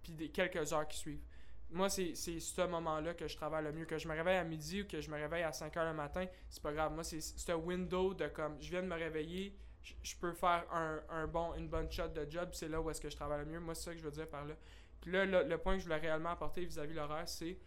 [0.04, 1.24] puis des quelques heures qui suivent.
[1.70, 3.86] Moi, c'est ce moment-là que je travaille le mieux.
[3.86, 5.94] Que je me réveille à midi ou que je me réveille à 5 heures le
[5.94, 6.94] matin, c'est pas grave.
[6.94, 11.02] Moi, c'est un window de comme, je viens de me réveiller, je, peux faire un,
[11.10, 13.46] un bon, une bonne shot de job, c'est là où est-ce que je travaille le
[13.46, 13.60] mieux.
[13.60, 14.56] Moi, c'est ça que je veux dire par là.
[15.02, 17.58] Puis là, le, le point que je voulais réellement apporter vis-à-vis de l'horaire, c'est,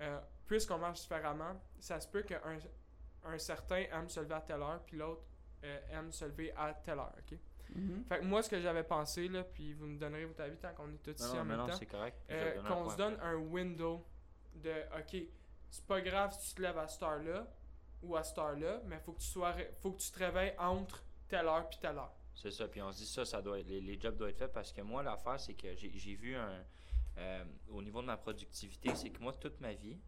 [0.00, 2.40] euh, puisqu'on marche différemment, ça se peut qu'un
[3.24, 5.22] un certain aime se lever à telle heure, puis l'autre
[5.64, 7.38] euh, aime se lever à telle heure, ok?
[7.74, 8.04] Mhm.
[8.08, 10.72] Fait que moi, ce que j'avais pensé, là, puis vous me donnerez votre avis tant
[10.74, 11.72] qu'on est tous ici non, en même non, temps.
[11.76, 12.16] c'est correct.
[12.30, 13.26] Euh, qu'on se donne après.
[13.26, 14.06] un window
[14.54, 15.22] de OK,
[15.70, 17.46] c'est pas grave si tu te lèves à cette heure-là
[18.02, 20.54] ou à cette heure-là, mais faut que tu sois ré- faut que tu te réveilles
[20.58, 22.14] entre telle heure puis telle heure.
[22.34, 24.38] C'est ça, puis on se dit ça, ça doit être- les, les jobs doivent être
[24.38, 26.64] faits parce que moi, l'affaire, c'est que j'ai j'ai vu un.
[27.18, 29.98] euh, au niveau de ma productivité, c'est que moi, toute ma vie,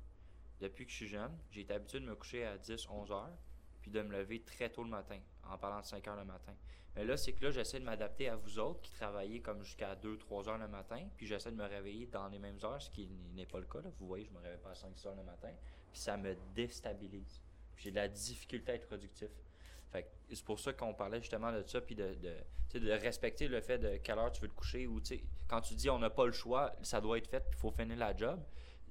[0.60, 3.36] depuis que je suis jeune, j'ai été habitué de me coucher à 10, 11 heures,
[3.80, 6.54] puis de me lever très tôt le matin, en parlant de 5 heures le matin.
[6.96, 9.94] Mais là, c'est que là, j'essaie de m'adapter à vous autres qui travaillez comme jusqu'à
[9.94, 12.90] 2, 3 heures le matin, puis j'essaie de me réveiller dans les mêmes heures, ce
[12.90, 13.78] qui n'est pas le cas.
[14.00, 15.52] Vous voyez, je me réveille pas à 5 heures le matin,
[15.92, 17.40] puis ça me déstabilise.
[17.76, 19.30] J'ai de la difficulté à être productif.
[20.30, 22.14] C'est pour ça qu'on parlait justement de ça, puis de,
[22.74, 25.00] de, respecter le fait de quelle heure tu veux te coucher, ou
[25.46, 27.70] quand tu dis on n'a pas le choix, ça doit être fait, puis il faut
[27.70, 28.40] finir la job.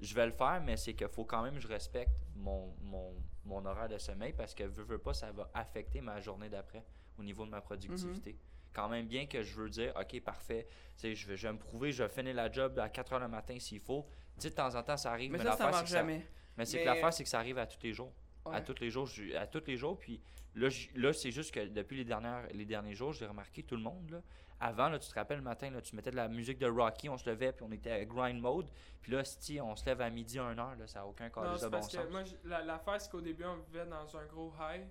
[0.00, 3.14] Je vais le faire, mais c'est qu'il faut quand même que je respecte mon, mon,
[3.44, 6.84] mon horaire de sommeil parce que veux, veux pas, ça va affecter ma journée d'après
[7.18, 8.38] au niveau de ma productivité.
[8.72, 10.66] Quand même bien que je veux dire, ok, parfait,
[11.02, 13.28] je vais, je vais me prouver, je vais finir la job à 4 heures le
[13.28, 14.06] matin s'il faut.
[14.36, 16.24] Tu sais, de temps en temps, ça arrive, Mais mais, ça, marche ça- jamais.
[16.56, 18.12] mais c'est que l'affaire, c'est que ça arrive à tous les jours
[18.46, 19.06] à tous les jours.
[19.06, 19.98] je- à tous les jours.
[19.98, 20.20] Puis
[20.54, 23.76] là, je- là c'est juste que depuis les, dernières, les derniers jours, j'ai remarqué tout
[23.76, 24.10] le monde.
[24.10, 24.20] Là,
[24.60, 27.08] avant, là, tu te rappelles le matin, là, tu mettais de la musique de Rocky,
[27.08, 28.68] on se levait, puis on était à grind mode.
[29.02, 31.30] Puis là, si on se lève à midi, 1 heure, là, ça n'a aucun Non,
[31.30, 32.04] cas de bon parce sens.
[32.04, 34.86] que moi, j- la- l'affaire, c'est qu'au début, on vivait dans un gros high.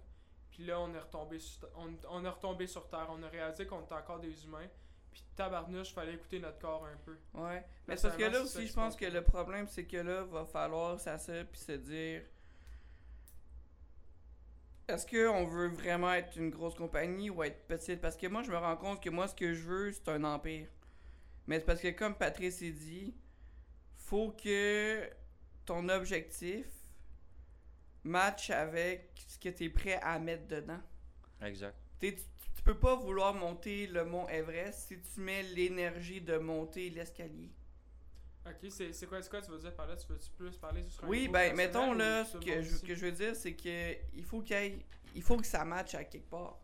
[0.52, 3.08] Puis là, on est retombé sur, on, on est retombé sur Terre.
[3.10, 4.68] On a réalisé qu'on était encore des humains.
[5.12, 7.18] Puis tabarnouche, fallait écouter notre corps un peu.
[7.34, 7.64] Ouais.
[7.88, 10.45] Mais parce que là aussi, je se pense que le problème, c'est que là, va
[10.45, 12.24] falloir s'asseoir puis se dire
[14.88, 18.00] est-ce qu'on veut vraiment être une grosse compagnie ou être petite?
[18.00, 20.24] Parce que moi, je me rends compte que moi, ce que je veux, c'est un
[20.24, 20.68] empire.
[21.46, 23.14] Mais c'est parce que, comme Patrice a dit,
[23.98, 25.10] faut que
[25.66, 26.66] ton objectif
[28.04, 30.80] matche avec ce que tu es prêt à mettre dedans.
[31.42, 31.76] Exact.
[32.00, 36.90] Tu, tu peux pas vouloir monter le mont Everest si tu mets l'énergie de monter
[36.90, 37.52] l'escalier.
[38.50, 39.95] Ok, c'est quoi, quoi tu veux dire par là?
[39.98, 42.86] Tu veux-tu plus parler sur un Oui, ben mettons là, ce que je, ici?
[42.86, 44.86] que je veux dire, c'est que il faut qu'il y ait-
[45.16, 46.58] il faut que ça matche à quelque part.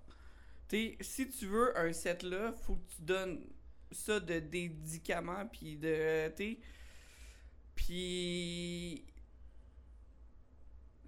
[0.68, 3.46] T'sais, si tu veux un set là, faut que tu donnes
[3.92, 6.60] ça de des médicaments puis de t'sais,
[7.76, 9.06] puis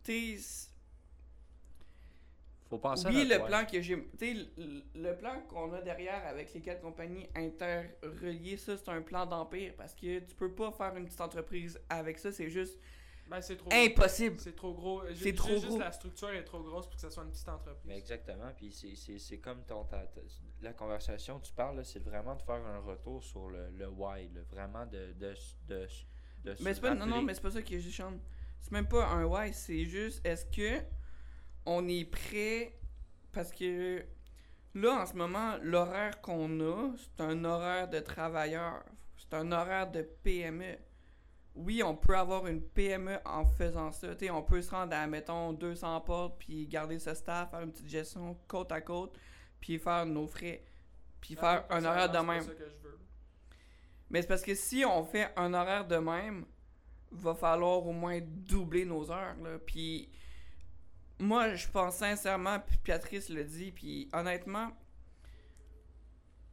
[0.03, 0.37] t'sais,
[2.69, 3.95] Faut penser à le plan que j'ai.
[4.17, 4.47] Tu sais,
[4.95, 9.73] le, plan qu'on a derrière avec les quatre compagnies interreliées, ça, c'est un plan d'empire
[9.77, 12.31] parce que tu peux pas faire une petite entreprise avec ça.
[12.31, 12.79] C'est juste
[13.27, 14.39] Ben, c'est trop Impossible.
[14.39, 15.03] C'est trop gros.
[15.15, 15.79] C'est trop juste gros.
[15.79, 17.83] la structure est trop grosse pour que ça soit une petite entreprise.
[17.85, 20.21] Mais exactement, puis c'est- c'est c'est comme ton, ta- ta-
[20.61, 23.87] la conversation que tu parles, là, c'est vraiment de faire un retour sur le, le
[23.89, 25.33] why, là, vraiment de, de,
[25.67, 25.87] de,
[26.43, 28.19] de se Mais c'est pas, non, non, mais c'est pas ça que je chante.
[28.59, 30.83] C'est même pas un why, c'est juste est-ce que
[31.65, 32.77] on est prêt
[33.31, 34.03] parce que
[34.73, 38.83] là en ce moment l'horaire qu'on a c'est un horaire de travailleur,
[39.17, 40.77] c'est un horaire de PME.
[41.55, 44.09] Oui, on peut avoir une PME en faisant ça.
[44.31, 47.87] On peut se rendre à, mettons, 200 portes, puis garder ce staff, faire une petite
[47.87, 49.17] gestion côte à côte,
[49.61, 50.65] puis faire nos frais,
[51.21, 52.41] puis faire un horaire de même.
[52.41, 52.99] C'est pas ça que je veux.
[54.09, 56.45] Mais c'est parce que si on fait un horaire de même,
[57.11, 59.35] va falloir au moins doubler nos heures.
[59.41, 59.57] Là.
[59.65, 60.09] Puis
[61.19, 64.71] moi, je pense sincèrement, puis Patrice le dit, puis honnêtement,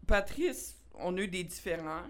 [0.06, 2.04] Patrice, on a eu des différends,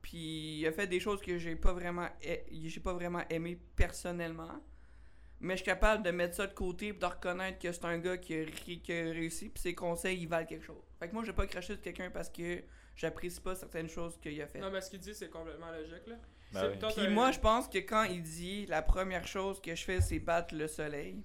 [0.00, 2.08] puis il a fait des choses que j'ai pas vraiment,
[2.50, 4.60] j'ai pas vraiment aimé personnellement.
[5.40, 7.98] Mais je suis capable de mettre ça de côté et de reconnaître que c'est un
[7.98, 10.84] gars qui a, ri- qui a réussi, puis ses conseils, ils valent quelque chose.
[11.00, 12.62] Fait que moi, je vais pas cracher sur quelqu'un parce que
[12.94, 14.60] j'apprécie pas certaines choses qu'il a fait.
[14.60, 16.06] Non, mais ce qu'il dit, c'est complètement logique.
[16.06, 16.14] Là.
[16.52, 16.88] Ben oui.
[16.96, 20.20] Puis moi, je pense que quand il dit la première chose que je fais, c'est
[20.20, 21.24] battre le soleil,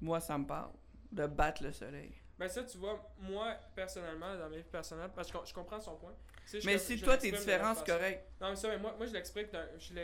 [0.00, 0.72] moi, ça me parle.
[1.12, 2.12] De battre le soleil.
[2.38, 5.96] Ben ça, tu vois, moi, personnellement, dans mes vies personnelles, parce que je, comprends son
[5.96, 6.14] point.
[6.44, 8.28] Tu sais, je Mais si je toi, t'es différent, c'est correct.
[8.40, 9.94] Non, mais ça, mais moi, moi je l'exprime d'un- je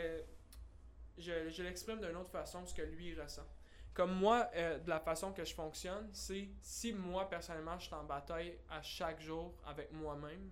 [1.17, 3.45] je, je l'exprime d'une autre façon, ce que lui il ressent.
[3.93, 7.93] Comme moi, euh, de la façon que je fonctionne, c'est si moi, personnellement, je suis
[7.93, 10.51] en bataille à chaque jour avec moi-même,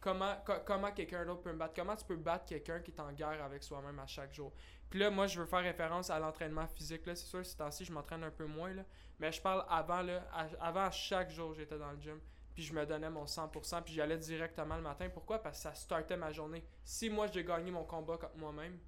[0.00, 1.74] comment, co- comment quelqu'un d'autre peut me battre?
[1.76, 4.52] Comment tu peux battre quelqu'un qui est en guerre avec soi-même à chaque jour?
[4.90, 7.04] Puis là, moi, je veux faire référence à l'entraînement physique.
[7.06, 8.72] Là, c'est sûr, ces temps-ci, je m'entraîne un peu moins.
[8.72, 8.84] Là,
[9.18, 12.18] mais je parle avant, là, à- avant, à chaque jour, j'étais dans le gym.
[12.54, 15.08] Puis je me donnais mon 100%, puis j'y allais directement le matin.
[15.12, 15.40] Pourquoi?
[15.42, 16.64] Parce que ça startait ma journée.
[16.82, 18.78] Si moi, j'ai gagné mon combat contre moi-même,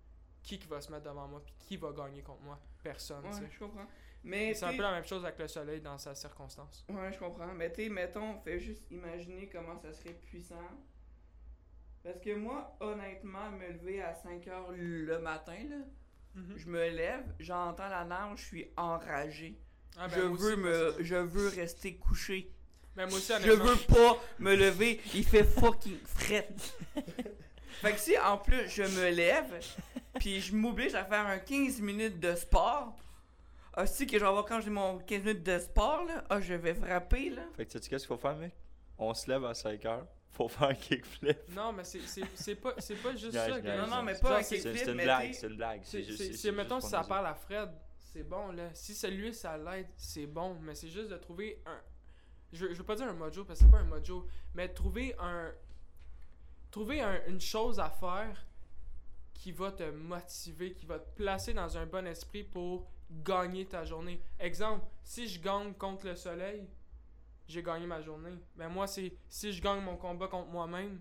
[0.43, 2.59] qui, qui va se mettre devant moi Puis qui va gagner contre moi?
[2.83, 3.25] Personne.
[3.27, 3.87] Ouais, je comprends.
[4.25, 6.85] Mais C'est un peu la même chose avec le soleil dans sa circonstance.
[6.89, 7.53] Ouais, je comprends.
[7.55, 10.57] Mais tu sais, mettons, fais juste imaginer comment ça serait puissant.
[12.03, 15.77] Parce que moi, honnêtement, me lever à 5 heures le matin, là,
[16.57, 19.59] je me lève, j'entends la nage, je suis enragé.
[19.99, 22.51] Ah, ben, je, aussi, veux me, je veux rester couché.
[22.97, 26.49] Ben, moi aussi, Je veux pas me lever, il fait fucking fret.
[27.83, 29.61] fait que si en plus je me lève,
[30.19, 32.97] puis je m'oblige à faire un 15 minutes de sport,
[33.77, 36.55] aussi que je vais avoir quand j'ai mon 15 minutes de sport, là, ah, je
[36.55, 37.43] vais frapper, là.
[37.57, 38.53] Fait que tu sais qu'est-ce qu'il faut faire, mec?
[38.99, 41.39] On se lève à 5 heures pour faire un kickflip.
[41.55, 43.61] Non, mais c'est- c'est c'est pas, c'est pas juste ça.
[43.77, 45.81] Non, non, mais pas un kickflip, c'est une blague, c'est une blague.
[45.85, 45.99] C'est,
[46.53, 48.71] mettons, juste si ça parle à Fred, c'est bon, là.
[48.75, 50.57] Si c'est lui, ça l'aide, c'est bon.
[50.63, 51.81] Mais c'est juste de trouver un.
[52.53, 55.15] Je, je veux pas dire un mojo, parce que c'est pas un mojo, mais trouver
[55.19, 55.53] un.
[56.71, 58.47] Trouver un- une chose à faire
[59.35, 63.85] qui va te motiver, qui va te placer dans un bon esprit pour gagner ta
[63.85, 64.21] journée.
[64.39, 66.69] Exemple, si je gagne contre le soleil,
[67.51, 68.39] j'ai gagné ma journée.
[68.57, 71.01] Mais moi, c'est si je gagne mon combat contre moi-même,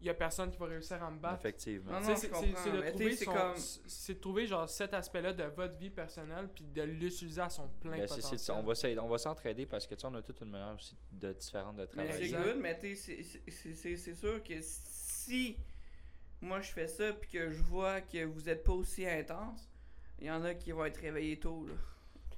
[0.00, 1.38] il y a personne qui va réussir à me battre.
[1.46, 1.92] Effectivement.
[2.02, 6.48] C'est- de mais trouver son- comme- de trouver genre cet aspect-là de votre vie personnelle
[6.52, 8.56] puis de l'utiliser à son plein c'est- potentiel.
[8.58, 10.74] on va s'aider- on va s'entraider parce que tu sais, on a toute une manière
[10.74, 12.28] aussi de différente de Mais travailler.
[12.30, 15.56] c'est good, mais c'est sûr que si
[16.40, 19.70] moi je fais ça puis que je vois que vous êtes pas aussi intense,
[20.18, 21.64] il y en a qui vont être réveillés tôt.
[21.68, 21.74] Là.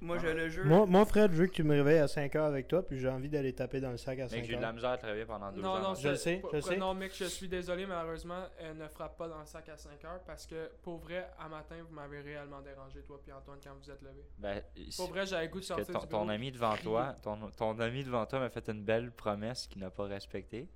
[0.05, 0.35] Moi je Ah.
[0.35, 0.65] le jure.
[0.67, 2.99] Moi, moi, Fred, je veux que tu me réveilles à 5 heures avec toi, puis
[2.99, 4.75] j'ai envie d'aller taper dans le sac à Mec, 5 j'ai eu de la heures.
[4.75, 5.81] misère à travailler pendant deux non, ans.
[5.81, 6.77] non, Je le sais, je sais.
[6.77, 10.05] Non, mec, je suis désolé, malheureusement, elle ne frappe pas dans le sac à 5
[10.05, 13.75] heures parce que, pour vrai, à matin, vous m'avez réellement dérangé, toi puis Antoine, quand
[13.81, 14.23] vous êtes levé.
[14.39, 14.63] Ben,
[14.97, 18.05] Pour vrai, j'avais goût de sortir ton, du ton ami devant toi, ton, ton ami
[18.05, 20.69] devant toi m'a fait une belle promesse qu'il n'a pas respectée.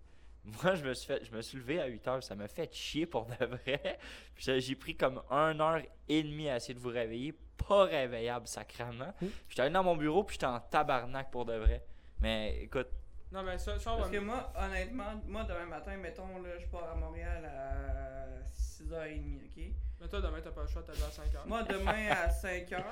[0.63, 2.73] Moi, je me suis fait, je me suis levé à 8 heures, ça m'a fait
[2.73, 3.99] chier pour de vrai.
[4.37, 7.35] J'ai- j'ai pris comme 1 heure et demie à essayer de vous réveiller,
[7.67, 9.15] pas réveillable sacrament.
[9.21, 9.27] Mm.
[9.49, 11.85] J'étais allé dans mon bureau puis j'étais en tabarnak pour de vrai.
[12.21, 12.89] Mais écoute,
[13.33, 14.17] Non, mais ça, ça on Parce va.
[14.17, 19.65] que moi, honnêtement, moi demain matin, mettons, là, je pars à Montréal à 6h30, ok?
[20.01, 21.47] Mais toi, demain, t'as pas le choix, t'as à 5 heures.
[21.47, 22.83] Moi demain à 5h,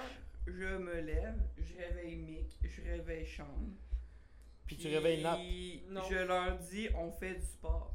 [0.47, 3.45] je me lève, je réveille Mick, je réveille Sean.
[4.67, 5.39] Puis tu réveilles Nat.
[5.89, 6.03] Non.
[6.11, 7.95] Je leur dis, on fait du sport.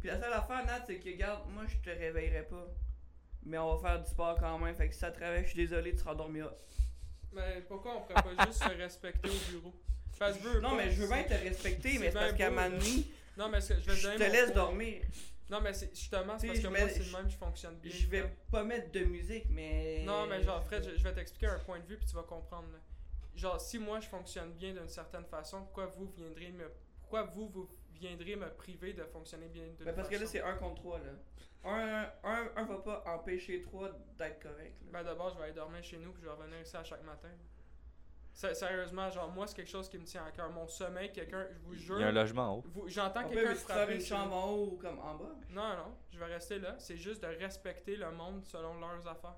[0.00, 2.66] Puis la seule affaire, Nat, c'est que, regarde, moi je te réveillerai pas.
[3.44, 4.74] Mais on va faire du sport quand même.
[4.74, 6.50] Fait que si ça te réveille, je suis désolé, tu seras dormir.
[7.32, 9.72] Mais pourquoi on pourrait pas juste se respecter au bureau?
[10.18, 12.32] Parce que je veux Non, pas- mais je veux bien te respecter, mais c'est parce
[12.34, 12.76] qu'à ma là.
[12.76, 15.02] nuit, Non, mais je vais te je laisse dormir.
[15.48, 17.90] Non, mais c'est justement, c'est parce que moi, c'est le même, je fonctionne bien.
[17.92, 20.02] Je vais pas mettre de musique, mais.
[20.04, 22.22] Non, mais genre, Fred, je, je vais t'expliquer un point de vue, puis tu vas
[22.22, 22.68] comprendre.
[22.72, 22.78] là.
[23.34, 26.70] Genre, si moi, je fonctionne bien d'une certaine façon, pourquoi vous viendrez me...
[27.00, 30.32] Pourquoi vous, vous viendrez me priver de fonctionner bien d'une Mais parce que là, façon?
[30.32, 31.04] c'est un contre 3, là.
[31.64, 34.76] Un, un, un va pas empêcher trois d'être correct.
[34.82, 34.88] là.
[34.92, 37.04] Ben d'abord, je vais aller dormir chez nous puis je vais revenir ici à chaque
[37.04, 37.28] matin.
[38.32, 40.50] Sé- Sérieusement, genre moi c'est quelque chose qui me tient à cœur.
[40.50, 41.98] Mon sommeil, quelqu'un, je vous jure.
[41.98, 42.64] Il y a un logement en haut.
[42.86, 43.94] J'entends quelqu'un frapper.
[43.96, 45.34] une chambre en haut ou comme en bas.
[45.50, 46.76] Non, non, je vais rester là.
[46.78, 49.36] C'est juste de respecter le monde selon leurs affaires.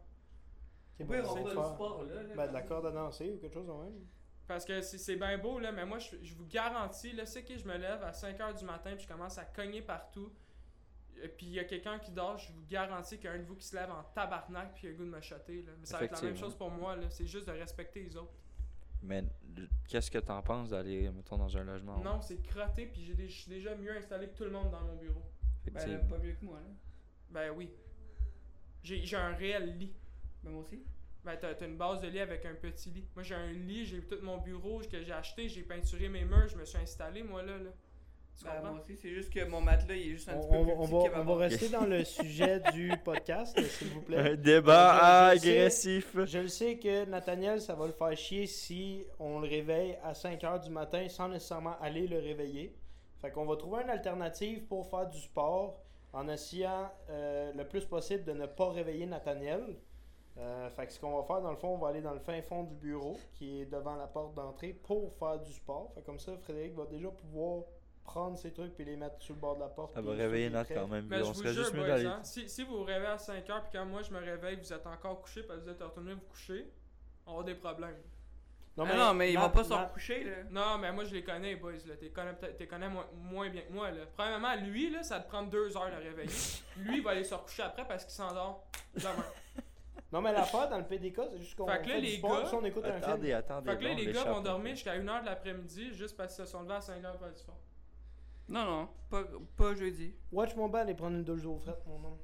[1.00, 2.14] Ok, Oui, bon, on c'est va de le faire- sport là.
[2.22, 4.06] là, Ben, de la corde à danser ou quelque chose de même.
[4.46, 7.42] Parce que c'est c'est bien beau, là, mais moi, je, je vous garantis, là, c'est
[7.44, 10.30] que je me lève à 5h du matin puis je commence à cogner partout.
[11.18, 13.38] Euh, Puis il y a quelqu'un qui dort, je vous garantis qu'il y a un
[13.38, 15.62] de vous qui se lève en tabarnak puis il a le goût de me shotter.
[15.62, 15.72] Là.
[15.78, 17.10] Mais ça va être la même chose pour moi, là.
[17.10, 18.34] c'est juste de respecter les autres.
[19.02, 19.24] Mais
[19.88, 21.98] qu'est-ce que t'en penses d'aller, mettons, dans un logement?
[21.98, 24.96] Non, c'est crotté puis je suis déjà mieux installé que tout le monde dans mon
[24.96, 25.22] bureau.
[25.64, 26.08] Ben, Effectivement.
[26.08, 26.70] pas mieux que moi là.
[27.30, 27.70] Ben oui.
[28.82, 29.94] J'ai j'ai un réel lit.
[30.42, 30.84] Ben, moi aussi.
[31.24, 33.06] Ben, t'as t'as une base de lit avec un petit lit.
[33.14, 36.48] Moi, j'ai un lit, j'ai tout mon bureau que j'ai acheté, j'ai peinturé mes murs,
[36.48, 37.58] je me suis installé, moi, là.
[37.58, 37.70] là.
[38.42, 38.72] Tu Ben, comprends?
[38.72, 40.64] moi aussi, c'est juste que mon matelas il est juste un On, petit peu on
[40.64, 44.32] plus va, on petit va- on rester dans le sujet du podcast, s'il vous plaît.
[44.32, 46.16] Un débat Je- je sais- agressif.
[46.26, 50.12] Je le sais que Nathaniel, ça va le faire chier si on le réveille à
[50.14, 52.74] 5h du matin sans nécessairement aller le réveiller.
[53.20, 55.78] Fait qu'on va trouver une alternative pour faire du sport
[56.12, 59.76] en essayant euh, le plus possible de ne pas réveiller Nathaniel.
[60.38, 62.18] Euh, fait que ce qu'on va faire, dans le fond, on va aller dans le
[62.18, 65.92] fin fond du bureau qui est devant la porte d'entrée pour faire du sport.
[65.94, 67.64] Fait comme ça, Frédéric va déjà pouvoir
[68.04, 69.94] prendre ses trucs puis les mettre sur le bord de la porte.
[69.94, 71.06] Ça va réveiller notre quand même.
[71.08, 72.06] Mais on je vous serait jure, juste mieux boys, d'aller.
[72.06, 74.72] hein, si, si vous vous réveillez à 5h puis quand moi je me réveille, vous
[74.72, 76.66] êtes encore couché parce que vous êtes retourné vous coucher,
[77.26, 77.96] on va avoir des problèmes.
[78.74, 80.36] Non, mais, non, mais ils vont pas se recoucher là.
[80.50, 81.72] Non, mais moi je les connais, boys.
[81.86, 81.94] Là.
[82.00, 83.90] T'es connais, peut-être- t'es connais moins, moins bien que moi.
[83.90, 84.04] Là.
[84.16, 86.30] Premièrement, lui, là, ça te prend deux heures de réveiller.
[86.78, 88.64] lui, il va aller se recoucher après parce qu'il s'endort
[88.96, 89.12] demain.
[90.10, 92.40] Non, mais l'affaire dans le PDK, c'est juste qu'on Fait là, fait du les sport,
[92.42, 93.02] gars- puis on écoute un film.
[93.04, 93.70] Attendez, attendez.
[93.70, 96.44] fait que là, les gars vont un dormir jusqu'à 1h de l'après-midi juste parce qu'ils
[96.46, 97.58] se sont levés à 5h pour faire du sport.
[98.48, 99.24] Non, non, pas,
[99.56, 100.14] pas jeudi.
[100.30, 102.18] Watch mon bal et prendre une douche d'eau frette, mon nom.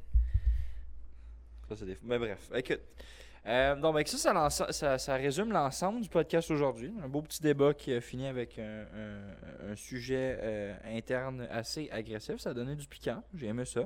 [1.69, 2.07] Ça, c'est des fous.
[2.07, 2.81] Mais bref, écoute.
[3.47, 6.93] Euh, donc, ben, ça, ça, ça, ça résume l'ensemble du podcast aujourd'hui.
[7.03, 11.89] Un beau petit débat qui a fini avec un, un- un sujet euh, interne assez
[11.91, 12.37] agressif.
[12.39, 13.23] Ça a donné du piquant.
[13.35, 13.83] J'ai aimé ça.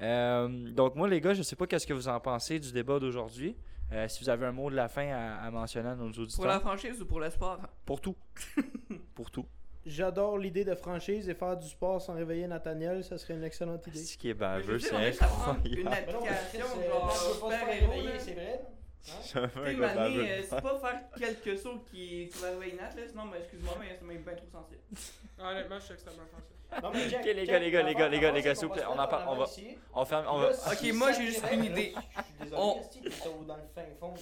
[0.00, 3.00] Euh, donc, moi, les gars, je sais pas qu'est-ce que vous en pensez du débat
[3.00, 3.56] d'aujourd'hui.
[3.92, 6.36] Euh, si vous avez un mot de la fin à, à mentionner à nos auditeurs.
[6.36, 7.58] Pour la franchise ou pour le sport?
[7.84, 8.16] Pour tout.
[9.14, 9.46] Pour tout.
[9.90, 13.86] J'adore l'idée de franchise et faire du sport sans réveiller Nathaniel, ça serait une excellente
[13.86, 14.00] idée.
[14.02, 16.10] Ce qui est Mais baveux, c'est prendre une incroyable.
[16.10, 18.60] application c'est- genre faire réveiller, c'est vrai.
[19.22, 22.88] C'est un Tu sais, euh, c'est pas faire quelques sauts qui, qui va réveiller Nat,
[22.96, 24.80] là, sinon, ben, excuse-moi, mais c'est même bien trop sensible.
[25.38, 26.82] Honnêtement, je suis extrêmement sensible.
[26.82, 28.66] Non, mais Jack, Ok, les gars, les gars, les gars, les gars, les gars, s'il
[28.66, 29.46] vous plaît, on en parle, on va-.
[29.94, 30.48] On ferme, on va.
[30.50, 31.92] Ok, moi, j'ai juste une idée.
[31.94, 34.14] là, Je suis désolé, On- esti, t'es au- dans le fin fond.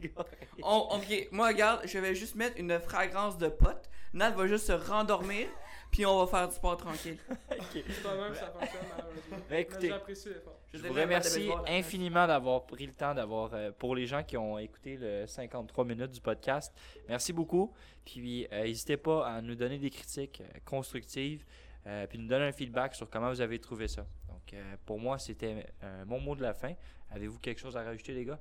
[0.00, 0.14] du-
[0.62, 3.90] On- ok, moi, regarde, je vais juste mettre une fragrance de pote.
[4.12, 5.46] Nat va juste se rendormir,
[5.90, 7.18] puis on va faire du sport tranquille.
[7.72, 9.36] C'est pas même que ça fonctionne, malheureusement.
[9.48, 10.58] Ben, écoutez, j'apprécie l'effort.
[10.72, 14.58] Je vous remercie infiniment d'avoir pris le temps d'avoir, euh, pour les gens qui ont
[14.58, 16.72] écouté le 53 minutes du podcast,
[17.08, 17.72] merci beaucoup.
[18.04, 21.44] Puis euh, n'hésitez pas à nous donner des critiques euh, constructives,
[21.86, 24.06] euh, puis nous donner un feedback sur comment vous avez trouvé ça.
[24.28, 26.72] Donc euh, pour moi, c'était euh, mon mot de la fin.
[27.10, 28.38] Avez-vous quelque chose à rajouter, les gars?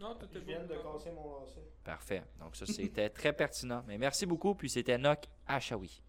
[0.00, 1.62] Non, tout Je est viens de casser mon lacet.
[1.84, 2.22] Parfait.
[2.40, 3.84] Donc ça, c'était très pertinent.
[3.86, 4.54] Mais merci beaucoup.
[4.54, 6.02] Puis c'était Noc Achaoui.